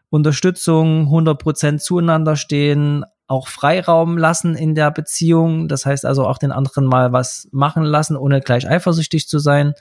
Unterstützung, 0.09 1.07
100% 1.07 1.79
zueinander 1.79 2.35
stehen, 2.35 3.03
auch 3.27 3.47
Freiraum 3.47 4.17
lassen 4.17 4.55
in 4.55 4.75
der 4.75 4.91
Beziehung. 4.91 5.67
Das 5.67 5.85
heißt 5.85 6.05
also 6.05 6.25
auch 6.25 6.37
den 6.37 6.51
anderen 6.51 6.85
mal 6.85 7.11
was 7.11 7.47
machen 7.51 7.83
lassen, 7.83 8.15
ohne 8.15 8.41
gleich 8.41 8.69
eifersüchtig 8.69 9.27
zu 9.27 9.39
sein. 9.39 9.73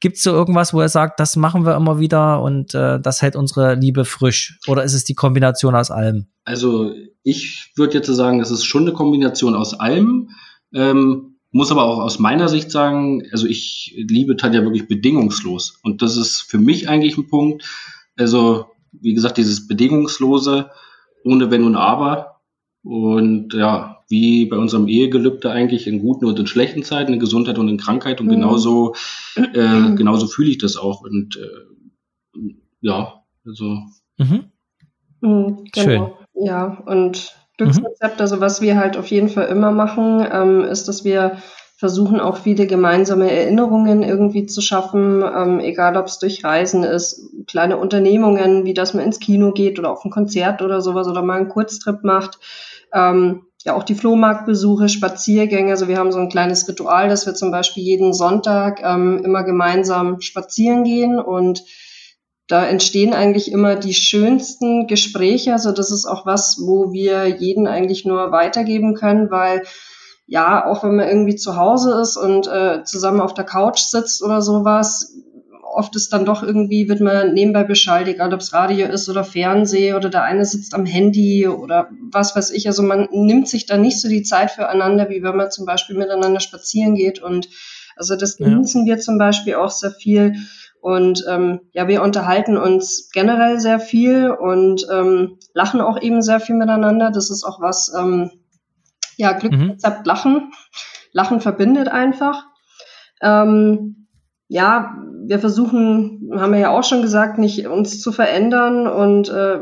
Gibt 0.00 0.16
es 0.16 0.24
so 0.24 0.32
irgendwas, 0.32 0.74
wo 0.74 0.80
er 0.80 0.88
sagt, 0.88 1.20
das 1.20 1.36
machen 1.36 1.64
wir 1.64 1.76
immer 1.76 2.00
wieder 2.00 2.42
und 2.42 2.74
äh, 2.74 2.98
das 2.98 3.22
hält 3.22 3.36
unsere 3.36 3.76
Liebe 3.76 4.04
frisch? 4.04 4.58
Oder 4.66 4.82
ist 4.82 4.94
es 4.94 5.04
die 5.04 5.14
Kombination 5.14 5.76
aus 5.76 5.92
allem? 5.92 6.26
Also 6.44 6.92
ich 7.22 7.70
würde 7.76 7.94
jetzt 7.94 8.08
sagen, 8.08 8.40
es 8.40 8.50
ist 8.50 8.64
schon 8.64 8.82
eine 8.82 8.92
Kombination 8.92 9.54
aus 9.54 9.78
allem. 9.78 10.30
Ähm, 10.74 11.36
muss 11.52 11.70
aber 11.70 11.84
auch 11.84 11.98
aus 11.98 12.18
meiner 12.18 12.48
Sicht 12.48 12.70
sagen, 12.70 13.22
also 13.30 13.46
ich 13.46 13.94
liebe 13.96 14.36
Tanja 14.36 14.62
wirklich 14.62 14.88
bedingungslos. 14.88 15.78
Und 15.82 16.02
das 16.02 16.16
ist 16.16 16.40
für 16.40 16.58
mich 16.58 16.88
eigentlich 16.88 17.16
ein 17.16 17.28
Punkt. 17.28 17.62
Also, 18.16 18.66
wie 18.90 19.14
gesagt, 19.14 19.36
dieses 19.36 19.68
Bedingungslose, 19.68 20.70
ohne 21.24 21.50
Wenn 21.50 21.64
und 21.64 21.76
Aber, 21.76 22.31
Und 22.82 23.54
ja, 23.54 24.02
wie 24.08 24.46
bei 24.46 24.56
unserem 24.56 24.88
Ehegelübde 24.88 25.50
eigentlich 25.50 25.86
in 25.86 26.00
guten 26.00 26.24
und 26.24 26.38
in 26.38 26.46
schlechten 26.46 26.82
Zeiten, 26.82 27.12
in 27.12 27.20
Gesundheit 27.20 27.58
und 27.58 27.68
in 27.68 27.78
Krankheit. 27.78 28.20
Und 28.20 28.26
mhm. 28.26 28.32
genauso, 28.32 28.94
äh, 29.36 29.42
genauso 29.96 30.26
fühle 30.26 30.50
ich 30.50 30.58
das 30.58 30.76
auch. 30.76 31.02
Und 31.02 31.36
äh, 31.36 32.40
ja, 32.80 33.22
also. 33.46 33.78
Mhm. 34.18 34.44
Mhm, 35.20 35.64
genau. 35.72 35.84
Schön. 35.84 36.10
Ja, 36.34 36.82
und 36.86 37.34
Glücksrezept, 37.56 38.20
also 38.20 38.40
was 38.40 38.60
wir 38.60 38.76
halt 38.76 38.96
auf 38.96 39.06
jeden 39.08 39.28
Fall 39.28 39.46
immer 39.46 39.70
machen, 39.70 40.26
ähm, 40.30 40.64
ist, 40.64 40.88
dass 40.88 41.04
wir 41.04 41.36
versuchen 41.76 42.20
auch 42.20 42.36
viele 42.36 42.68
gemeinsame 42.68 43.28
Erinnerungen 43.30 44.04
irgendwie 44.04 44.46
zu 44.46 44.60
schaffen, 44.60 45.22
ähm, 45.22 45.58
egal 45.58 45.96
ob 45.96 46.06
es 46.06 46.20
durch 46.20 46.44
Reisen 46.44 46.84
ist, 46.84 47.28
kleine 47.48 47.76
Unternehmungen, 47.76 48.64
wie 48.64 48.72
dass 48.72 48.94
man 48.94 49.04
ins 49.04 49.18
Kino 49.18 49.52
geht 49.52 49.80
oder 49.80 49.90
auf 49.90 50.04
ein 50.04 50.12
Konzert 50.12 50.62
oder 50.62 50.80
sowas 50.80 51.08
oder 51.08 51.22
mal 51.22 51.38
einen 51.38 51.48
Kurztrip 51.48 52.04
macht. 52.04 52.38
Ähm, 52.94 53.42
ja, 53.64 53.74
auch 53.74 53.84
die 53.84 53.94
Flohmarktbesuche, 53.94 54.88
Spaziergänge. 54.88 55.70
Also 55.70 55.88
wir 55.88 55.98
haben 55.98 56.12
so 56.12 56.18
ein 56.18 56.28
kleines 56.28 56.68
Ritual, 56.68 57.08
dass 57.08 57.26
wir 57.26 57.34
zum 57.34 57.50
Beispiel 57.50 57.82
jeden 57.82 58.12
Sonntag 58.12 58.82
ähm, 58.82 59.22
immer 59.24 59.44
gemeinsam 59.44 60.20
spazieren 60.20 60.84
gehen 60.84 61.20
und 61.20 61.62
da 62.48 62.66
entstehen 62.66 63.14
eigentlich 63.14 63.50
immer 63.50 63.76
die 63.76 63.94
schönsten 63.94 64.86
Gespräche. 64.86 65.52
Also 65.52 65.72
das 65.72 65.90
ist 65.90 66.06
auch 66.06 66.26
was, 66.26 66.58
wo 66.60 66.92
wir 66.92 67.26
jeden 67.26 67.66
eigentlich 67.66 68.04
nur 68.04 68.32
weitergeben 68.32 68.94
können, 68.94 69.30
weil 69.30 69.62
ja, 70.26 70.66
auch 70.66 70.82
wenn 70.82 70.96
man 70.96 71.08
irgendwie 71.08 71.36
zu 71.36 71.56
Hause 71.56 72.00
ist 72.00 72.16
und 72.16 72.46
äh, 72.48 72.84
zusammen 72.84 73.20
auf 73.20 73.34
der 73.34 73.44
Couch 73.44 73.80
sitzt 73.80 74.22
oder 74.22 74.42
sowas, 74.42 75.14
oft 75.72 75.96
ist 75.96 76.12
dann 76.12 76.24
doch 76.24 76.42
irgendwie, 76.42 76.88
wird 76.88 77.00
man 77.00 77.34
nebenbei 77.34 77.64
beschallt, 77.64 78.08
egal 78.08 78.32
ob 78.32 78.40
es 78.40 78.52
Radio 78.52 78.86
ist 78.86 79.08
oder 79.08 79.24
Fernseh 79.24 79.94
oder 79.94 80.10
der 80.10 80.22
eine 80.22 80.44
sitzt 80.44 80.74
am 80.74 80.86
Handy 80.86 81.48
oder 81.48 81.88
was 82.10 82.36
weiß 82.36 82.50
ich. 82.50 82.66
Also 82.66 82.82
man 82.82 83.08
nimmt 83.10 83.48
sich 83.48 83.66
da 83.66 83.76
nicht 83.76 84.00
so 84.00 84.08
die 84.08 84.22
Zeit 84.22 84.50
füreinander, 84.50 85.08
wie 85.08 85.22
wenn 85.22 85.36
man 85.36 85.50
zum 85.50 85.66
Beispiel 85.66 85.96
miteinander 85.96 86.40
spazieren 86.40 86.94
geht. 86.94 87.20
Und 87.20 87.48
also 87.96 88.16
das 88.16 88.36
genießen 88.36 88.86
ja. 88.86 88.94
wir 88.94 89.00
zum 89.00 89.18
Beispiel 89.18 89.54
auch 89.54 89.70
sehr 89.70 89.92
viel. 89.92 90.34
Und 90.80 91.24
ähm, 91.28 91.60
ja, 91.72 91.88
wir 91.88 92.02
unterhalten 92.02 92.56
uns 92.56 93.10
generell 93.12 93.60
sehr 93.60 93.78
viel 93.78 94.30
und 94.30 94.86
ähm, 94.92 95.38
lachen 95.54 95.80
auch 95.80 96.00
eben 96.00 96.22
sehr 96.22 96.40
viel 96.40 96.56
miteinander. 96.56 97.10
Das 97.10 97.30
ist 97.30 97.44
auch 97.44 97.60
was, 97.60 97.92
ähm, 97.96 98.30
ja, 99.16 99.32
Glücksrezept 99.32 100.00
mhm. 100.00 100.04
Lachen. 100.04 100.52
Lachen 101.12 101.40
verbindet 101.40 101.88
einfach. 101.88 102.46
Ähm, 103.20 104.08
ja, 104.48 104.96
wir 105.32 105.38
versuchen, 105.38 106.30
haben 106.36 106.52
wir 106.52 106.60
ja 106.60 106.70
auch 106.70 106.84
schon 106.84 107.00
gesagt, 107.00 107.38
nicht 107.38 107.66
uns 107.66 108.02
zu 108.02 108.12
verändern 108.12 108.86
und 108.86 109.30
äh, 109.30 109.60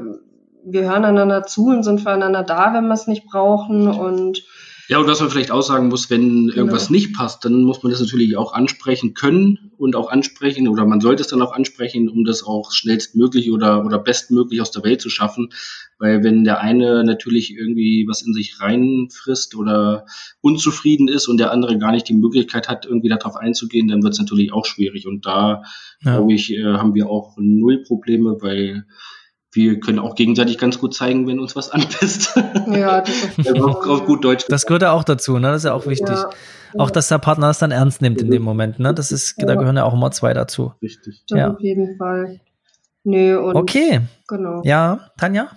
wir 0.64 0.82
hören 0.82 1.04
einander 1.04 1.44
zu 1.44 1.68
und 1.68 1.84
sind 1.84 2.00
füreinander 2.00 2.42
da, 2.42 2.74
wenn 2.74 2.88
wir 2.88 2.94
es 2.94 3.06
nicht 3.06 3.24
brauchen 3.24 3.86
und 3.86 4.42
ja, 4.90 4.98
und 4.98 5.06
was 5.06 5.20
man 5.20 5.30
vielleicht 5.30 5.52
auch 5.52 5.62
sagen 5.62 5.86
muss, 5.86 6.10
wenn 6.10 6.48
genau. 6.48 6.56
irgendwas 6.56 6.90
nicht 6.90 7.14
passt, 7.14 7.44
dann 7.44 7.62
muss 7.62 7.84
man 7.84 7.92
das 7.92 8.00
natürlich 8.00 8.36
auch 8.36 8.52
ansprechen 8.52 9.14
können 9.14 9.70
und 9.78 9.94
auch 9.94 10.10
ansprechen 10.10 10.66
oder 10.66 10.84
man 10.84 11.00
sollte 11.00 11.22
es 11.22 11.28
dann 11.28 11.40
auch 11.42 11.52
ansprechen, 11.52 12.08
um 12.08 12.24
das 12.24 12.42
auch 12.42 12.72
schnellstmöglich 12.72 13.52
oder, 13.52 13.86
oder 13.86 14.00
bestmöglich 14.00 14.60
aus 14.60 14.72
der 14.72 14.82
Welt 14.82 15.00
zu 15.00 15.08
schaffen. 15.08 15.50
Weil 16.00 16.24
wenn 16.24 16.42
der 16.42 16.60
eine 16.60 17.04
natürlich 17.04 17.54
irgendwie 17.56 18.04
was 18.08 18.22
in 18.22 18.34
sich 18.34 18.58
reinfrisst 18.58 19.54
oder 19.54 20.06
unzufrieden 20.40 21.06
ist 21.06 21.28
und 21.28 21.38
der 21.38 21.52
andere 21.52 21.78
gar 21.78 21.92
nicht 21.92 22.08
die 22.08 22.14
Möglichkeit 22.14 22.68
hat, 22.68 22.84
irgendwie 22.84 23.10
darauf 23.10 23.36
einzugehen, 23.36 23.86
dann 23.86 24.02
wird 24.02 24.14
es 24.14 24.18
natürlich 24.18 24.52
auch 24.52 24.66
schwierig. 24.66 25.06
Und 25.06 25.24
da, 25.24 25.62
ja. 26.02 26.16
glaube 26.16 26.32
ich, 26.32 26.52
äh, 26.52 26.64
haben 26.64 26.96
wir 26.96 27.08
auch 27.08 27.36
null 27.38 27.84
Probleme, 27.84 28.38
weil 28.40 28.86
wir 29.52 29.80
können 29.80 29.98
auch 29.98 30.14
gegenseitig 30.14 30.58
ganz 30.58 30.78
gut 30.78 30.94
zeigen, 30.94 31.26
wenn 31.26 31.40
uns 31.40 31.56
was 31.56 31.70
anpisst. 31.70 32.36
Ja, 32.70 33.00
das 33.00 33.14
ist 33.36 33.48
also 33.48 33.68
auf, 33.68 33.86
auf 33.86 34.04
gut 34.06 34.24
Deutsch. 34.24 34.44
Das 34.48 34.66
gehört 34.66 34.82
ja 34.82 34.92
auch 34.92 35.02
dazu, 35.02 35.38
ne? 35.38 35.48
Das 35.48 35.58
ist 35.58 35.64
ja 35.64 35.74
auch 35.74 35.86
wichtig. 35.86 36.08
Ja. 36.08 36.30
Auch, 36.78 36.90
dass 36.90 37.08
der 37.08 37.18
Partner 37.18 37.48
das 37.48 37.58
dann 37.58 37.72
ernst 37.72 38.00
nimmt 38.00 38.20
in 38.20 38.30
dem 38.30 38.42
Moment, 38.42 38.78
ne? 38.78 38.94
Das 38.94 39.10
ist, 39.10 39.34
da 39.38 39.54
gehören 39.56 39.76
ja 39.76 39.84
auch 39.84 39.94
immer 39.94 40.10
zwei 40.12 40.34
dazu. 40.34 40.72
Richtig. 40.80 41.22
Ja. 41.30 41.52
Auf 41.52 41.60
jeden 41.60 41.96
Fall. 41.96 42.38
Nö, 43.02 43.38
und 43.38 43.56
okay. 43.56 44.00
Genau. 44.28 44.60
Ja, 44.62 45.00
Tanja? 45.18 45.48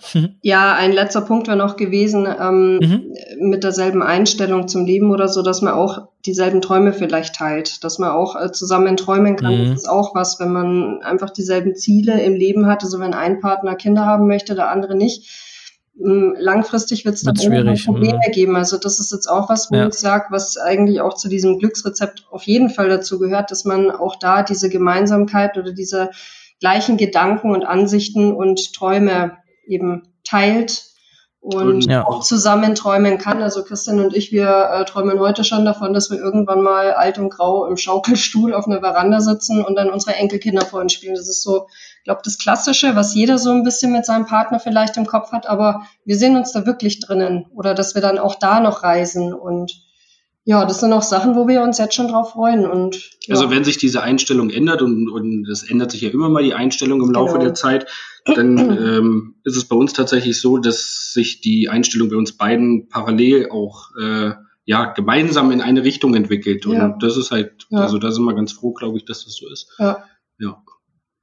Ja, 0.42 0.74
ein 0.76 0.94
letzter 0.94 1.22
Punkt 1.22 1.48
wäre 1.48 1.58
noch 1.58 1.76
gewesen, 1.76 2.26
ähm, 2.26 2.78
mhm. 2.78 3.50
mit 3.50 3.64
derselben 3.64 4.02
Einstellung 4.02 4.68
zum 4.68 4.86
Leben 4.86 5.12
oder 5.12 5.28
so, 5.28 5.42
dass 5.42 5.62
man 5.62 5.74
auch 5.74 6.08
dieselben 6.26 6.62
Träume 6.62 6.94
vielleicht 6.94 7.36
teilt, 7.36 7.84
dass 7.84 8.00
man 8.00 8.12
auch 8.12 8.36
äh, 8.36 8.52
zusammen 8.52 8.96
träumen 8.96 9.36
kann. 9.36 9.56
Mhm. 9.56 9.70
Das 9.72 9.82
ist 9.82 9.90
auch 9.90 10.16
was, 10.16 10.40
wenn 10.40 10.54
man 10.54 11.02
einfach 11.04 11.30
dieselben 11.30 11.76
Ziele 11.76 12.22
im 12.24 12.36
Leben 12.36 12.66
hat, 12.66 12.84
also 12.84 13.00
wenn 13.00 13.14
ein 13.14 13.42
Partner 13.42 13.76
Kinder 13.76 14.06
haben 14.06 14.28
möchte, 14.28 14.56
der 14.56 14.70
andere 14.70 14.96
nicht. 14.96 15.30
Ähm, 16.04 16.36
langfristig 16.40 17.06
wird 17.06 17.16
es 17.16 17.24
dann 17.24 17.36
schwierig. 17.36 17.86
Probleme 17.86 18.22
mhm. 18.26 18.32
geben. 18.32 18.56
Also 18.56 18.78
das 18.78 19.00
ist 19.00 19.12
jetzt 19.12 19.28
auch 19.28 19.50
was, 19.50 19.70
wo 19.70 19.76
ja. 19.76 19.88
ich 19.88 19.94
sage, 19.94 20.28
was 20.30 20.58
eigentlich 20.58 21.02
auch 21.02 21.14
zu 21.14 21.28
diesem 21.28 21.60
Glücksrezept 21.60 22.26
auf 22.32 22.44
jeden 22.44 22.70
Fall 22.70 22.88
dazu 22.88 23.20
gehört, 23.20 23.52
dass 23.52 23.66
man 23.66 23.92
auch 23.92 24.16
da 24.16 24.44
diese 24.44 24.70
Gemeinsamkeit 24.70 25.58
oder 25.58 25.74
diese 25.74 26.10
gleichen 26.64 26.96
Gedanken 26.96 27.52
und 27.52 27.66
Ansichten 27.66 28.34
und 28.34 28.74
Träume 28.74 29.36
eben 29.68 30.04
teilt 30.24 30.86
und 31.42 31.88
ja. 31.88 32.08
auch 32.08 32.24
zusammen 32.24 32.74
träumen 32.74 33.18
kann. 33.18 33.44
Also 33.44 33.66
Christian 33.66 34.00
und 34.00 34.16
ich, 34.16 34.32
wir 34.32 34.70
äh, 34.72 34.86
träumen 34.86 35.20
heute 35.20 35.44
schon 35.44 35.66
davon, 35.66 35.94
dass 35.94 36.10
wir 36.10 36.18
irgendwann 36.18 36.62
mal 36.62 36.94
alt 36.94 37.18
und 37.18 37.32
grau 37.32 37.66
im 37.66 37.76
Schaukelstuhl 37.76 38.54
auf 38.54 38.66
einer 38.66 38.80
Veranda 38.80 39.20
sitzen 39.20 39.62
und 39.62 39.76
dann 39.76 39.90
unsere 39.90 40.16
Enkelkinder 40.16 40.66
vor 40.66 40.80
uns 40.80 40.94
spielen. 40.94 41.16
Das 41.16 41.28
ist 41.28 41.44
so, 41.44 41.68
ich 41.98 42.06
glaube, 42.06 42.22
das 42.24 42.38
Klassische, 42.38 42.96
was 42.96 43.14
jeder 43.14 43.38
so 43.38 43.52
ein 43.52 43.66
bisschen 43.66 43.92
mit 43.92 44.06
seinem 44.06 44.26
Partner 44.26 44.62
vielleicht 44.62 44.96
im 44.96 45.06
Kopf 45.06 45.34
hat, 45.34 45.48
aber 45.48 45.82
wir 46.06 46.16
sehen 46.16 46.38
uns 46.38 46.54
da 46.54 46.66
wirklich 46.66 47.02
drinnen 47.02 47.46
oder 47.54 47.74
dass 47.74 47.94
wir 47.94 48.02
dann 48.02 48.20
auch 48.20 48.36
da 48.36 48.62
noch 48.62 48.84
reisen 48.84 49.34
und 49.34 49.84
ja, 50.46 50.66
das 50.66 50.82
sind 50.82 50.92
auch 50.92 51.04
Sachen, 51.04 51.36
wo 51.36 51.48
wir 51.48 51.62
uns 51.62 51.78
jetzt 51.78 51.96
schon 51.96 52.10
drauf 52.10 52.32
freuen. 52.32 52.66
Und, 52.66 52.96
ja. 53.28 53.36
Also 53.36 53.50
wenn 53.50 53.64
sich 53.64 53.78
diese 53.78 54.02
Einstellung 54.02 54.50
ändert 54.50 54.82
und, 54.82 55.10
und 55.10 55.48
es 55.48 55.64
ändert 55.64 55.92
sich 55.92 56.02
ja 56.02 56.10
immer 56.10 56.30
mal 56.30 56.44
die 56.44 56.54
Einstellung 56.54 57.02
im 57.02 57.12
Laufe 57.12 57.34
genau. 57.34 57.46
der 57.46 57.54
Zeit, 57.54 57.88
dann 58.26 58.58
ähm, 58.58 59.36
ist 59.44 59.56
es 59.56 59.66
bei 59.66 59.76
uns 59.76 59.94
tatsächlich 59.94 60.40
so, 60.40 60.58
dass 60.58 61.14
sich 61.14 61.40
die 61.40 61.70
Einstellung 61.70 62.10
bei 62.10 62.18
uns 62.18 62.34
beiden 62.36 62.90
parallel 62.90 63.50
auch 63.52 63.92
äh, 64.02 64.32
ja 64.66 64.92
gemeinsam 64.94 65.52
in 65.52 65.62
eine 65.62 65.84
Richtung 65.84 66.14
entwickelt. 66.14 66.66
Und 66.66 66.76
ja. 66.76 66.98
das 67.00 67.16
ist 67.16 67.32
halt, 67.32 67.66
ja. 67.70 67.80
also 67.80 67.98
da 67.98 68.12
sind 68.12 68.26
wir 68.26 68.36
ganz 68.36 68.52
froh, 68.52 68.74
glaube 68.74 68.98
ich, 68.98 69.06
dass 69.06 69.24
das 69.24 69.36
so 69.36 69.50
ist. 69.50 69.70
Ja. 69.80 70.04
ja. 70.40 70.62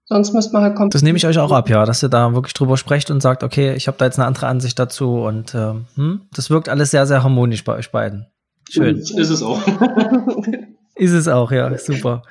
Sonst 0.06 0.32
müsste 0.32 0.54
man 0.54 0.62
halt 0.62 0.76
kommen. 0.76 0.90
Das 0.90 1.02
nehme 1.02 1.18
ich 1.18 1.26
euch 1.26 1.38
auch 1.38 1.52
ab, 1.52 1.68
ja, 1.68 1.84
dass 1.84 2.02
ihr 2.02 2.08
da 2.08 2.34
wirklich 2.34 2.54
drüber 2.54 2.76
sprecht 2.76 3.10
und 3.10 3.20
sagt, 3.20 3.44
okay, 3.44 3.74
ich 3.74 3.86
habe 3.86 3.98
da 3.98 4.06
jetzt 4.06 4.18
eine 4.18 4.26
andere 4.26 4.46
Ansicht 4.46 4.78
dazu 4.78 5.20
und 5.20 5.54
äh, 5.54 5.74
hm, 5.94 6.22
das 6.34 6.50
wirkt 6.50 6.70
alles 6.70 6.90
sehr, 6.90 7.06
sehr 7.06 7.22
harmonisch 7.22 7.64
bei 7.64 7.76
euch 7.76 7.92
beiden. 7.92 8.26
Schön. 8.70 8.98
Ist 8.98 9.16
es 9.16 9.42
auch. 9.42 9.60
ist 10.94 11.12
es 11.12 11.26
auch, 11.26 11.50
ja, 11.50 11.76
super. 11.76 12.22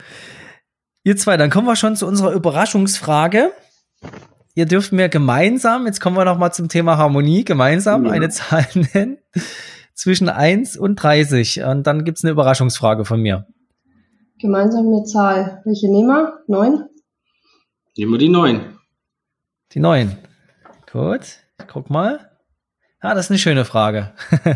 Ihr 1.04 1.17
zwei, 1.17 1.36
dann 1.38 1.49
kommen 1.49 1.67
wir 1.67 1.75
schon 1.75 1.95
zu 1.95 2.08
unserer 2.08 2.32
Überraschungsfrage. 2.32 3.52
Ihr 4.56 4.65
dürft 4.65 4.91
mir 4.91 5.10
gemeinsam, 5.10 5.86
jetzt 5.86 5.99
kommen 5.99 6.15
wir 6.15 6.25
noch 6.25 6.38
mal 6.38 6.52
zum 6.52 6.69
Thema 6.69 6.97
Harmonie, 6.97 7.43
gemeinsam 7.43 8.06
ja. 8.06 8.12
eine 8.12 8.30
Zahl 8.30 8.65
nennen 8.93 9.17
zwischen 9.93 10.30
1 10.30 10.78
und 10.78 10.95
30. 10.95 11.63
Und 11.63 11.86
dann 11.86 12.06
gibt 12.06 12.17
es 12.17 12.23
eine 12.23 12.32
Überraschungsfrage 12.32 13.04
von 13.04 13.21
mir. 13.21 13.45
Gemeinsam 14.39 14.88
eine 14.88 15.04
Zahl. 15.04 15.62
Welche 15.65 15.91
nehmen 15.91 16.08
wir? 16.08 16.39
9? 16.47 16.86
Nehmen 17.97 18.12
wir 18.13 18.17
die 18.17 18.30
9. 18.30 18.62
Die 19.73 19.80
9. 19.80 20.17
Gut, 20.91 21.21
ich 21.60 21.67
guck 21.67 21.89
mal. 21.89 22.32
Ja, 23.04 23.13
das 23.13 23.25
ist 23.25 23.32
eine 23.32 23.39
schöne 23.39 23.65
Frage. 23.65 24.13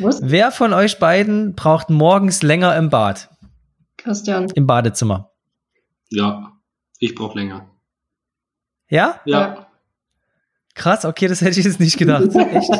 Was? 0.00 0.20
Wer 0.22 0.50
von 0.50 0.72
euch 0.72 0.98
beiden 0.98 1.54
braucht 1.54 1.90
morgens 1.90 2.42
länger 2.42 2.76
im 2.76 2.90
Bad? 2.90 3.28
Christian. 3.96 4.48
Im 4.54 4.66
Badezimmer. 4.66 5.30
Ja, 6.08 6.52
ich 6.98 7.14
brauche 7.14 7.38
länger. 7.38 7.70
Ja? 8.88 9.20
Ja. 9.24 9.66
Krass, 10.74 11.04
okay, 11.04 11.28
das 11.28 11.40
hätte 11.42 11.58
ich 11.60 11.66
jetzt 11.66 11.80
nicht 11.80 11.98
gedacht. 11.98 12.28
Echt? 12.34 12.70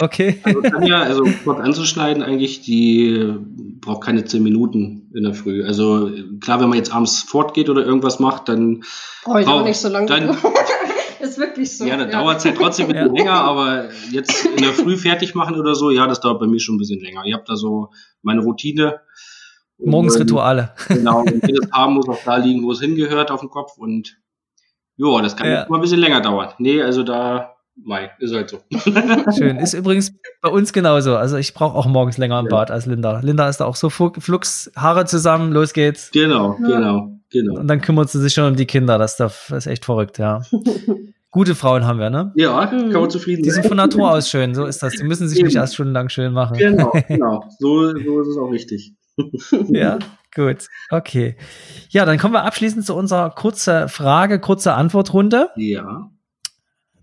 Okay. 0.00 0.40
Also 0.42 0.62
Tanja, 0.62 1.02
also 1.02 1.26
Sport 1.26 1.60
anzuschneiden, 1.60 2.22
eigentlich, 2.22 2.62
die 2.62 3.34
braucht 3.80 4.04
keine 4.04 4.24
zehn 4.24 4.42
Minuten 4.42 5.10
in 5.14 5.24
der 5.24 5.34
Früh. 5.34 5.64
Also 5.64 6.10
klar, 6.40 6.60
wenn 6.60 6.68
man 6.68 6.78
jetzt 6.78 6.94
abends 6.94 7.22
fortgeht 7.22 7.68
oder 7.68 7.84
irgendwas 7.84 8.18
macht, 8.18 8.48
dann 8.48 8.84
brauche 9.24 9.42
ich 9.42 9.46
auch 9.46 9.64
nicht 9.64 9.78
so 9.78 9.88
lange. 9.88 10.06
Dann, 10.06 10.28
ist 11.30 11.38
wirklich 11.38 11.76
so. 11.76 11.84
Ja, 11.84 11.96
da 11.96 12.04
ja. 12.04 12.10
dauert 12.10 12.38
es 12.38 12.44
halt 12.44 12.56
trotzdem 12.56 12.86
ein 12.86 12.92
bisschen 12.92 13.14
länger, 13.14 13.34
aber 13.34 13.88
jetzt 14.10 14.44
in 14.44 14.62
der 14.62 14.72
Früh 14.72 14.96
fertig 14.96 15.34
machen 15.34 15.58
oder 15.58 15.74
so, 15.74 15.90
ja, 15.90 16.06
das 16.06 16.20
dauert 16.20 16.40
bei 16.40 16.46
mir 16.46 16.60
schon 16.60 16.76
ein 16.76 16.78
bisschen 16.78 17.00
länger. 17.00 17.22
Ich 17.24 17.34
habe 17.34 17.44
da 17.46 17.56
so 17.56 17.90
meine 18.22 18.42
Routine. 18.42 19.00
Morgensrituale. 19.78 20.74
Genau, 20.88 21.20
und 21.20 21.42
jedes 21.46 21.70
Haar 21.72 21.90
muss 21.90 22.08
auch 22.08 22.22
da 22.24 22.36
liegen, 22.36 22.62
wo 22.62 22.72
es 22.72 22.80
hingehört, 22.80 23.30
auf 23.30 23.40
dem 23.40 23.50
Kopf. 23.50 23.78
Und 23.78 24.18
ja, 24.96 25.22
das 25.22 25.36
kann 25.36 25.48
ja. 25.48 25.66
mal 25.68 25.76
ein 25.76 25.80
bisschen 25.80 26.00
länger 26.00 26.20
dauern. 26.20 26.52
Nee, 26.58 26.82
also 26.82 27.02
da, 27.02 27.54
Mai, 27.82 28.10
ist 28.18 28.34
halt 28.34 28.50
so. 28.50 28.58
Schön. 29.38 29.56
Ist 29.56 29.72
übrigens 29.72 30.12
bei 30.42 30.50
uns 30.50 30.72
genauso. 30.72 31.16
Also 31.16 31.36
ich 31.36 31.54
brauche 31.54 31.76
auch 31.76 31.86
morgens 31.86 32.18
länger 32.18 32.38
im 32.40 32.46
ja. 32.46 32.50
Bad 32.50 32.70
als 32.70 32.86
Linda. 32.86 33.20
Linda 33.20 33.48
ist 33.48 33.58
da 33.58 33.64
auch 33.64 33.76
so 33.76 33.88
flux, 33.88 34.70
Haare 34.76 35.06
zusammen, 35.06 35.52
los 35.52 35.72
geht's. 35.72 36.10
Genau, 36.10 36.56
genau. 36.56 37.19
Genau. 37.30 37.60
Und 37.60 37.68
dann 37.68 37.80
kümmert 37.80 38.10
sie 38.10 38.20
sich 38.20 38.34
schon 38.34 38.44
um 38.44 38.56
die 38.56 38.66
Kinder. 38.66 38.98
Das, 38.98 39.18
ist 39.20 39.66
echt 39.66 39.84
verrückt, 39.84 40.18
ja. 40.18 40.42
Gute 41.32 41.54
Frauen 41.54 41.86
haben 41.86 42.00
wir, 42.00 42.10
ne? 42.10 42.32
Ja, 42.34 42.66
kann 42.66 42.90
man 42.90 43.08
zufrieden 43.08 43.44
sein. 43.44 43.44
Die 43.44 43.50
sind 43.50 43.66
von 43.66 43.76
Natur 43.76 44.10
aus 44.14 44.28
schön, 44.28 44.52
so 44.54 44.66
ist 44.66 44.82
das. 44.82 44.94
Die 44.94 45.04
müssen 45.04 45.28
sich 45.28 45.38
Eben. 45.38 45.46
nicht 45.46 45.56
erst 45.56 45.74
stundenlang 45.74 46.08
schön 46.08 46.32
machen. 46.32 46.58
Genau, 46.58 46.92
genau. 47.08 47.44
So, 47.60 47.96
so 47.96 48.20
ist 48.20 48.28
es 48.28 48.36
auch 48.36 48.50
richtig. 48.50 48.94
ja, 49.68 50.00
gut. 50.34 50.66
Okay. 50.90 51.36
Ja, 51.90 52.04
dann 52.04 52.18
kommen 52.18 52.34
wir 52.34 52.42
abschließend 52.42 52.84
zu 52.84 52.96
unserer 52.96 53.30
kurze 53.30 53.86
Frage, 53.88 54.40
kurze 54.40 54.74
Antwortrunde. 54.74 55.50
Ja. 55.54 56.10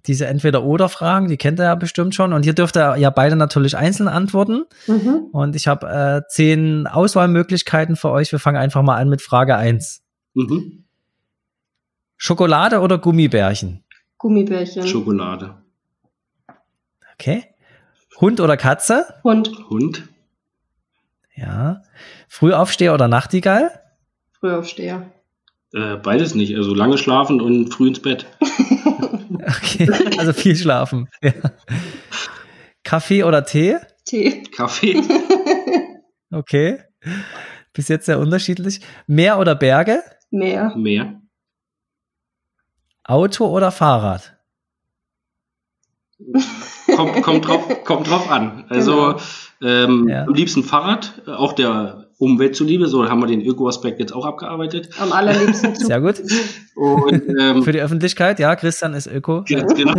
Diese 0.07 0.25
Entweder-Oder-Fragen, 0.25 1.27
die 1.29 1.37
kennt 1.37 1.59
ihr 1.59 1.65
ja 1.65 1.75
bestimmt 1.75 2.13
schon. 2.13 2.33
Und 2.33 2.43
hier 2.43 2.53
dürft 2.53 2.75
ihr 2.75 2.97
ja 2.97 3.09
beide 3.09 3.37
natürlich 3.37 3.77
einzeln 3.77 4.09
antworten. 4.09 4.63
Mhm. 4.87 5.27
Und 5.31 5.55
ich 5.55 5.67
habe 5.67 5.87
äh, 5.87 6.21
zehn 6.29 6.85
Auswahlmöglichkeiten 6.87 7.95
für 7.95 8.09
euch. 8.11 8.31
Wir 8.31 8.39
fangen 8.39 8.57
einfach 8.57 8.81
mal 8.81 8.97
an 8.97 9.09
mit 9.09 9.21
Frage 9.21 9.55
1. 9.55 10.01
Mhm. 10.37 10.83
Schokolade 12.15 12.79
oder 12.81 12.99
Gummibärchen? 12.99 13.83
Gummibärchen. 14.19 14.87
Schokolade. 14.87 15.55
Okay. 17.13 17.45
Hund 18.21 18.39
oder 18.39 18.55
Katze? 18.55 19.19
Hund. 19.23 19.49
Hund. 19.71 20.07
Ja. 21.35 21.81
Frühaufsteher 22.27 22.93
oder 22.93 23.07
Nachtigall? 23.07 23.81
Frühaufsteher. 24.39 25.11
Äh, 25.73 25.95
beides 25.95 26.35
nicht. 26.35 26.55
Also 26.55 26.75
lange 26.75 26.99
schlafen 26.99 27.41
und 27.41 27.73
früh 27.73 27.87
ins 27.87 28.01
Bett. 28.03 28.27
okay, 28.39 29.89
also 30.19 30.33
viel 30.33 30.55
schlafen. 30.55 31.09
Ja. 31.23 31.33
Kaffee 32.83 33.23
oder 33.23 33.43
Tee? 33.43 33.77
Tee. 34.05 34.43
Kaffee. 34.55 35.01
okay. 36.31 36.83
Bis 37.73 37.87
jetzt 37.87 38.05
sehr 38.05 38.19
unterschiedlich. 38.19 38.81
Meer 39.07 39.39
oder 39.39 39.55
Berge? 39.55 40.03
Meer. 40.29 40.73
Meer. 40.75 41.21
Auto 43.03 43.47
oder 43.47 43.71
Fahrrad? 43.71 44.37
kommt, 46.95 47.21
kommt, 47.21 47.47
drauf, 47.47 47.83
kommt 47.83 48.09
drauf 48.09 48.29
an. 48.29 48.65
Also 48.69 49.17
genau. 49.59 49.83
ähm, 49.85 50.07
ja. 50.09 50.23
am 50.25 50.33
liebsten 50.33 50.63
Fahrrad, 50.63 51.21
auch 51.27 51.53
der 51.53 52.07
Umwelt 52.17 52.55
zuliebe. 52.55 52.87
So 52.87 53.07
haben 53.07 53.19
wir 53.19 53.27
den 53.27 53.41
Öko-Aspekt 53.41 53.99
jetzt 53.99 54.11
auch 54.11 54.25
abgearbeitet. 54.25 54.89
Am 54.99 55.11
allerliebsten. 55.11 55.75
Sehr 55.75 56.01
gut. 56.01 56.15
Und, 56.75 57.23
ähm, 57.39 57.63
Für 57.63 57.71
die 57.71 57.81
Öffentlichkeit, 57.81 58.39
ja, 58.39 58.55
Christian 58.55 58.93
ist 58.93 59.07
Öko. 59.07 59.43
Ganz 59.47 59.73
genau. 59.75 59.93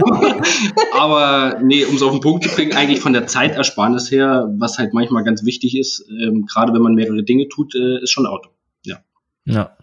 Aber 0.98 1.60
nee, 1.62 1.84
um 1.84 1.94
es 1.94 2.02
auf 2.02 2.12
den 2.12 2.20
Punkt 2.20 2.44
zu 2.44 2.54
bringen, 2.54 2.72
eigentlich 2.72 3.00
von 3.00 3.12
der 3.12 3.26
Zeitersparnis 3.26 4.10
her, 4.10 4.52
was 4.58 4.78
halt 4.78 4.94
manchmal 4.94 5.22
ganz 5.22 5.44
wichtig 5.44 5.76
ist, 5.78 6.04
ähm, 6.10 6.46
gerade 6.46 6.72
wenn 6.72 6.82
man 6.82 6.94
mehrere 6.94 7.22
Dinge 7.22 7.48
tut, 7.48 7.74
äh, 7.76 8.02
ist 8.02 8.10
schon 8.10 8.26
Auto. 8.26 8.50
Ja. 8.84 8.98
Ja. 9.44 9.76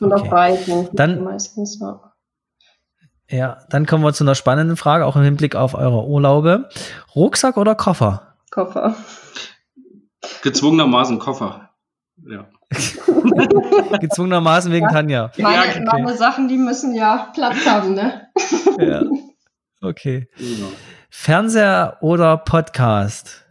Und 0.00 0.12
okay. 0.12 0.28
auch 0.28 0.30
Biken. 0.30 0.88
Dann 0.92 1.22
meistens, 1.22 1.78
ja. 1.80 2.12
Ja, 3.30 3.58
dann 3.70 3.86
kommen 3.86 4.04
wir 4.04 4.12
zu 4.12 4.24
einer 4.24 4.34
spannenden 4.34 4.76
Frage, 4.76 5.06
auch 5.06 5.16
im 5.16 5.22
Hinblick 5.22 5.56
auf 5.56 5.74
eure 5.74 6.06
Urlaube. 6.06 6.68
Rucksack 7.14 7.56
oder 7.56 7.74
Koffer? 7.74 8.34
Koffer. 8.50 8.96
Gezwungenermaßen 10.42 11.18
Koffer. 11.18 11.70
Ja. 12.28 12.46
Gezwungenermaßen 14.00 14.72
wegen 14.72 14.86
ja, 14.86 14.92
Tanja. 14.92 15.32
Meine, 15.38 15.62
okay. 15.62 15.84
meine, 15.84 16.16
Sachen, 16.16 16.48
die 16.48 16.58
müssen 16.58 16.94
ja 16.94 17.30
Platz 17.34 17.66
haben, 17.66 17.94
ne? 17.94 18.28
ja. 18.78 19.02
Okay. 19.80 20.28
Genau. 20.36 20.70
Fernseher 21.10 21.98
oder 22.00 22.36
Podcast? 22.36 23.44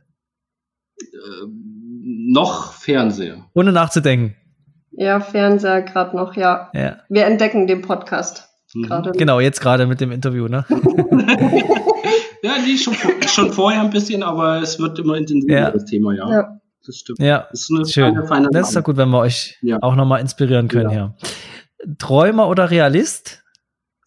Ähm, 1.02 2.32
noch 2.32 2.74
Fernseher. 2.74 3.46
Ohne 3.54 3.72
nachzudenken. 3.72 4.36
Ja, 4.96 5.20
Fernseher 5.20 5.82
gerade 5.82 6.16
noch, 6.16 6.36
ja. 6.36 6.70
ja. 6.74 6.98
Wir 7.10 7.26
entdecken 7.26 7.68
den 7.68 7.82
Podcast. 7.82 8.50
Mhm. 8.74 8.84
Gerade. 8.84 9.12
Genau, 9.12 9.40
jetzt 9.40 9.62
gerade 9.62 9.88
mit 9.88 10.02
dem 10.02 10.12
Interview, 10.12 10.48
ne? 10.48 10.66
ja, 12.44 12.54
die 12.66 12.78
schon, 12.78 12.96
schon 13.28 13.52
vorher 13.52 13.82
ein 13.82 13.90
bisschen, 13.90 14.24
aber 14.24 14.62
es 14.62 14.80
wird 14.80 15.00
immer 15.00 15.16
intensiver, 15.16 15.54
ja. 15.54 15.72
das 15.72 15.86
Thema, 15.86 16.14
ja. 16.14 16.30
ja. 16.30 16.60
Das 16.86 16.98
stimmt. 16.98 17.20
Ja, 17.20 17.48
das 17.50 17.70
ist 17.70 17.94
schön. 17.94 18.14
Feine, 18.14 18.28
feine 18.28 18.50
das 18.52 18.68
ist 18.68 18.76
doch 18.76 18.84
gut, 18.84 18.98
wenn 18.98 19.10
wir 19.10 19.20
euch 19.20 19.58
ja. 19.62 19.78
auch 19.82 19.96
nochmal 19.96 20.20
inspirieren 20.20 20.68
können 20.68 20.90
ja. 20.90 21.14
hier. 21.80 21.96
Träumer 21.98 22.50
oder 22.50 22.72
Realist? 22.72 23.44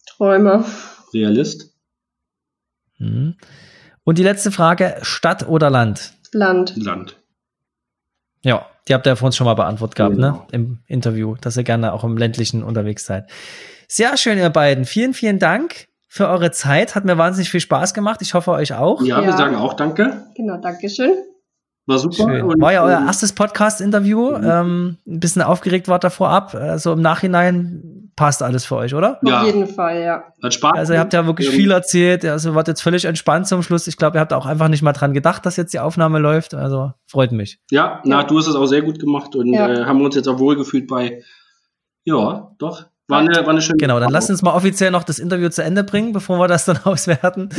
Träumer. 0.05 0.63
Realist. 1.11 1.73
Mhm. 2.99 3.35
Und 4.03 4.19
die 4.19 4.23
letzte 4.23 4.51
Frage, 4.51 4.97
Stadt 5.01 5.47
oder 5.47 5.71
Land? 5.71 6.13
Land. 6.33 6.77
Land. 6.77 7.17
Ja, 8.43 8.67
die 8.87 8.93
habt 8.93 9.05
ihr 9.05 9.15
von 9.15 9.27
uns 9.27 9.35
schon 9.35 9.45
mal 9.45 9.53
beantwortet 9.53 9.95
gehabt, 9.95 10.15
ne? 10.15 10.27
genau. 10.27 10.37
ne? 10.37 10.47
Im 10.51 10.79
Interview, 10.87 11.35
dass 11.41 11.57
ihr 11.57 11.63
gerne 11.63 11.93
auch 11.93 12.03
im 12.03 12.17
ländlichen 12.17 12.63
unterwegs 12.63 13.05
seid. 13.05 13.29
Sehr 13.87 14.17
schön, 14.17 14.37
ihr 14.37 14.49
beiden. 14.49 14.85
Vielen, 14.85 15.13
vielen 15.13 15.39
Dank 15.39 15.87
für 16.07 16.27
eure 16.27 16.51
Zeit. 16.51 16.95
Hat 16.95 17.05
mir 17.05 17.17
wahnsinnig 17.17 17.49
viel 17.49 17.59
Spaß 17.59 17.93
gemacht. 17.93 18.21
Ich 18.21 18.33
hoffe, 18.33 18.51
euch 18.51 18.73
auch. 18.73 19.01
Ja, 19.01 19.21
ja. 19.21 19.25
wir 19.25 19.33
sagen 19.37 19.55
auch 19.55 19.73
Danke. 19.73 20.25
Genau, 20.35 20.57
Dankeschön. 20.57 21.11
War 21.87 21.99
super. 21.99 22.25
War 22.25 22.73
ja 22.73 22.83
euer 22.83 22.99
erstes 23.05 23.31
Podcast-Interview. 23.31 24.37
Mhm. 24.37 24.43
Ähm, 24.43 24.97
ein 25.07 25.19
bisschen 25.21 25.41
aufgeregt 25.41 25.87
war 25.87 25.99
davor 25.99 26.29
ab. 26.29 26.53
Also 26.53 26.91
im 26.91 27.01
Nachhinein 27.01 28.11
passt 28.17 28.43
alles 28.43 28.65
für 28.65 28.75
euch, 28.75 28.93
oder? 28.93 29.19
Ja. 29.23 29.39
Auf 29.39 29.45
jeden 29.45 29.67
Fall, 29.67 30.01
ja. 30.01 30.23
Hat 30.43 30.53
Spaß. 30.53 30.73
Also 30.75 30.93
ihr 30.93 30.99
habt 30.99 31.13
ja 31.13 31.25
wirklich 31.25 31.49
viel 31.49 31.71
erzählt. 31.71 32.25
Also 32.25 32.55
wart 32.55 32.67
jetzt 32.67 32.81
völlig 32.81 33.05
entspannt 33.05 33.47
zum 33.47 33.63
Schluss. 33.63 33.87
Ich 33.87 33.95
glaube, 33.95 34.17
ihr 34.17 34.19
habt 34.19 34.33
auch 34.33 34.45
einfach 34.45 34.67
nicht 34.67 34.81
mal 34.81 34.91
dran 34.91 35.13
gedacht, 35.13 35.45
dass 35.45 35.55
jetzt 35.55 35.73
die 35.73 35.79
Aufnahme 35.79 36.19
läuft. 36.19 36.53
Also 36.53 36.91
freut 37.09 37.31
mich. 37.31 37.59
Ja, 37.71 38.01
na, 38.03 38.23
du 38.23 38.37
hast 38.37 38.47
es 38.47 38.55
auch 38.55 38.65
sehr 38.65 38.81
gut 38.81 38.99
gemacht 38.99 39.35
und 39.37 39.53
ja. 39.53 39.69
äh, 39.69 39.85
haben 39.85 40.01
uns 40.01 40.15
jetzt 40.15 40.27
auch 40.27 40.39
wohlgefühlt 40.39 40.87
bei. 40.87 41.23
Ja, 42.03 42.51
doch. 42.57 42.85
War 43.09 43.19
eine, 43.19 43.35
war 43.37 43.49
eine 43.49 43.61
schöne 43.61 43.77
Genau, 43.77 43.99
dann 43.99 44.11
lasst 44.11 44.29
uns 44.29 44.41
mal 44.41 44.53
offiziell 44.53 44.91
noch 44.91 45.05
das 45.05 45.17
Interview 45.17 45.47
zu 45.47 45.63
Ende 45.63 45.85
bringen, 45.85 46.11
bevor 46.11 46.39
wir 46.39 46.47
das 46.47 46.65
dann 46.65 46.77
auswerten. 46.83 47.49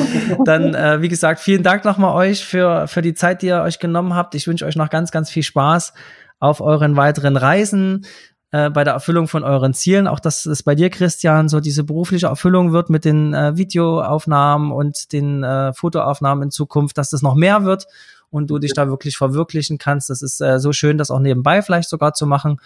Dann, 0.44 0.74
äh, 0.74 1.00
wie 1.00 1.08
gesagt, 1.08 1.40
vielen 1.40 1.62
Dank 1.62 1.84
nochmal 1.84 2.14
euch 2.14 2.44
für, 2.44 2.86
für 2.86 3.00
die 3.00 3.14
Zeit, 3.14 3.40
die 3.40 3.46
ihr 3.46 3.62
euch 3.62 3.78
genommen 3.78 4.14
habt. 4.14 4.34
Ich 4.34 4.46
wünsche 4.46 4.66
euch 4.66 4.76
noch 4.76 4.90
ganz, 4.90 5.10
ganz 5.10 5.30
viel 5.30 5.42
Spaß 5.42 5.94
auf 6.38 6.60
euren 6.60 6.96
weiteren 6.96 7.36
Reisen, 7.36 8.04
äh, 8.50 8.70
bei 8.70 8.84
der 8.84 8.94
Erfüllung 8.94 9.28
von 9.28 9.42
euren 9.42 9.74
Zielen. 9.74 10.06
Auch 10.06 10.20
dass 10.20 10.46
es 10.46 10.62
bei 10.62 10.74
dir, 10.74 10.90
Christian, 10.90 11.48
so 11.48 11.60
diese 11.60 11.84
berufliche 11.84 12.26
Erfüllung 12.26 12.72
wird 12.72 12.90
mit 12.90 13.04
den 13.04 13.34
äh, 13.34 13.56
Videoaufnahmen 13.56 14.72
und 14.72 15.12
den 15.12 15.42
äh, 15.44 15.72
Fotoaufnahmen 15.72 16.44
in 16.44 16.50
Zukunft, 16.50 16.98
dass 16.98 17.10
das 17.10 17.22
noch 17.22 17.34
mehr 17.34 17.64
wird 17.64 17.86
und 18.30 18.48
du 18.50 18.58
dich 18.58 18.74
da 18.74 18.88
wirklich 18.88 19.16
verwirklichen 19.16 19.78
kannst. 19.78 20.10
Das 20.10 20.22
ist 20.22 20.40
äh, 20.40 20.60
so 20.60 20.72
schön, 20.72 20.98
das 20.98 21.10
auch 21.10 21.20
nebenbei 21.20 21.62
vielleicht 21.62 21.88
sogar 21.88 22.14
zu 22.14 22.26
machen. 22.26 22.58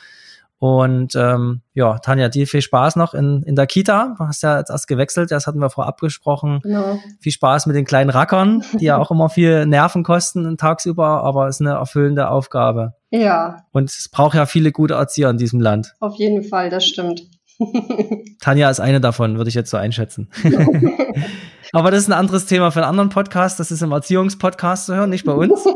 Und 0.62 1.16
ähm, 1.16 1.62
ja, 1.74 1.98
Tanja, 1.98 2.28
dir 2.28 2.46
viel 2.46 2.62
Spaß 2.62 2.94
noch 2.94 3.14
in, 3.14 3.42
in 3.42 3.56
der 3.56 3.66
Kita. 3.66 4.14
Du 4.16 4.24
hast 4.24 4.44
ja 4.44 4.58
jetzt 4.60 4.70
erst 4.70 4.86
gewechselt, 4.86 5.32
das 5.32 5.48
hatten 5.48 5.58
wir 5.58 5.70
vorab 5.70 5.98
gesprochen. 5.98 6.60
Genau. 6.62 7.00
Viel 7.18 7.32
Spaß 7.32 7.66
mit 7.66 7.74
den 7.74 7.84
kleinen 7.84 8.10
Rackern, 8.10 8.62
die 8.78 8.84
ja 8.84 8.96
auch 9.00 9.10
immer 9.10 9.28
viel 9.28 9.66
Nerven 9.66 10.04
kosten 10.04 10.56
tagsüber, 10.56 11.24
aber 11.24 11.48
es 11.48 11.56
ist 11.56 11.66
eine 11.66 11.76
erfüllende 11.78 12.28
Aufgabe. 12.28 12.94
Ja. 13.10 13.64
Und 13.72 13.90
es 13.90 14.08
braucht 14.08 14.36
ja 14.36 14.46
viele 14.46 14.70
gute 14.70 14.94
Erzieher 14.94 15.30
in 15.30 15.36
diesem 15.36 15.58
Land. 15.58 15.96
Auf 15.98 16.14
jeden 16.14 16.44
Fall, 16.44 16.70
das 16.70 16.84
stimmt. 16.84 17.24
Tanja 18.40 18.70
ist 18.70 18.78
eine 18.78 19.00
davon, 19.00 19.38
würde 19.38 19.48
ich 19.48 19.56
jetzt 19.56 19.70
so 19.70 19.78
einschätzen. 19.78 20.30
Aber 21.72 21.90
das 21.90 22.02
ist 22.02 22.08
ein 22.08 22.12
anderes 22.12 22.46
Thema 22.46 22.70
für 22.70 22.78
einen 22.78 22.88
anderen 22.88 23.08
Podcast. 23.08 23.58
Das 23.58 23.72
ist 23.72 23.82
im 23.82 23.90
Erziehungspodcast 23.90 24.86
zu 24.86 24.94
hören, 24.94 25.10
nicht 25.10 25.24
bei 25.24 25.32
uns. 25.32 25.66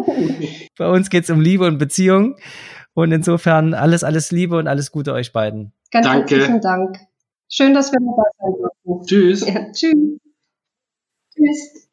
bei 0.78 0.88
uns 0.88 1.10
geht 1.10 1.24
es 1.24 1.30
um 1.30 1.40
Liebe 1.40 1.66
und 1.66 1.78
Beziehung. 1.78 2.36
Und 2.96 3.12
insofern 3.12 3.72
alles, 3.74 4.02
alles 4.04 4.30
Liebe 4.30 4.56
und 4.56 4.68
alles 4.68 4.90
Gute 4.90 5.12
euch 5.12 5.34
beiden. 5.34 5.72
Ganz 5.90 6.06
Danke. 6.06 6.36
herzlichen 6.36 6.62
Dank. 6.62 6.98
Schön, 7.46 7.74
dass 7.74 7.92
wir 7.92 7.98
dabei 8.00 8.22
sein 8.38 8.54
durften. 8.58 9.06
Tschüss. 9.06 9.46
Ja, 9.46 9.70
tschüss. 9.70 10.18
Tschüss. 11.34 11.88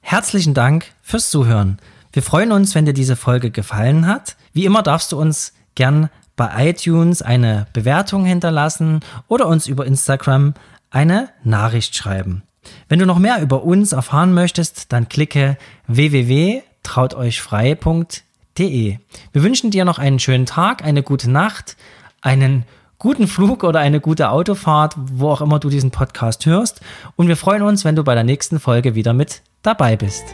Herzlichen 0.00 0.54
Dank 0.54 0.86
fürs 1.02 1.28
Zuhören. 1.28 1.78
Wir 2.14 2.22
freuen 2.22 2.52
uns, 2.52 2.74
wenn 2.74 2.86
dir 2.86 2.94
diese 2.94 3.16
Folge 3.16 3.50
gefallen 3.50 4.06
hat. 4.06 4.38
Wie 4.54 4.64
immer 4.64 4.82
darfst 4.82 5.12
du 5.12 5.20
uns 5.20 5.52
gern 5.74 6.08
bei 6.34 6.70
iTunes 6.70 7.20
eine 7.20 7.66
Bewertung 7.74 8.24
hinterlassen 8.24 9.00
oder 9.28 9.46
uns 9.46 9.66
über 9.66 9.84
Instagram 9.84 10.54
eine 10.88 11.28
Nachricht 11.44 11.94
schreiben. 11.94 12.44
Wenn 12.88 12.98
du 12.98 13.04
noch 13.04 13.18
mehr 13.18 13.42
über 13.42 13.62
uns 13.62 13.92
erfahren 13.92 14.32
möchtest, 14.32 14.90
dann 14.90 15.10
klicke 15.10 15.58
www.trauteuchfrei.de 15.86 18.29
www.ftf.de. 18.60 18.98
Wir 19.32 19.42
wünschen 19.42 19.70
dir 19.70 19.84
noch 19.84 19.98
einen 19.98 20.18
schönen 20.18 20.46
Tag, 20.46 20.84
eine 20.84 21.02
gute 21.02 21.30
Nacht, 21.30 21.76
einen 22.20 22.64
guten 22.98 23.26
Flug 23.26 23.64
oder 23.64 23.80
eine 23.80 24.00
gute 24.00 24.30
Autofahrt, 24.30 24.94
wo 24.96 25.30
auch 25.30 25.40
immer 25.40 25.58
du 25.58 25.70
diesen 25.70 25.90
Podcast 25.90 26.44
hörst. 26.46 26.80
Und 27.16 27.28
wir 27.28 27.36
freuen 27.36 27.62
uns, 27.62 27.84
wenn 27.84 27.96
du 27.96 28.04
bei 28.04 28.14
der 28.14 28.24
nächsten 28.24 28.60
Folge 28.60 28.94
wieder 28.94 29.14
mit 29.14 29.42
dabei 29.62 29.96
bist. 29.96 30.24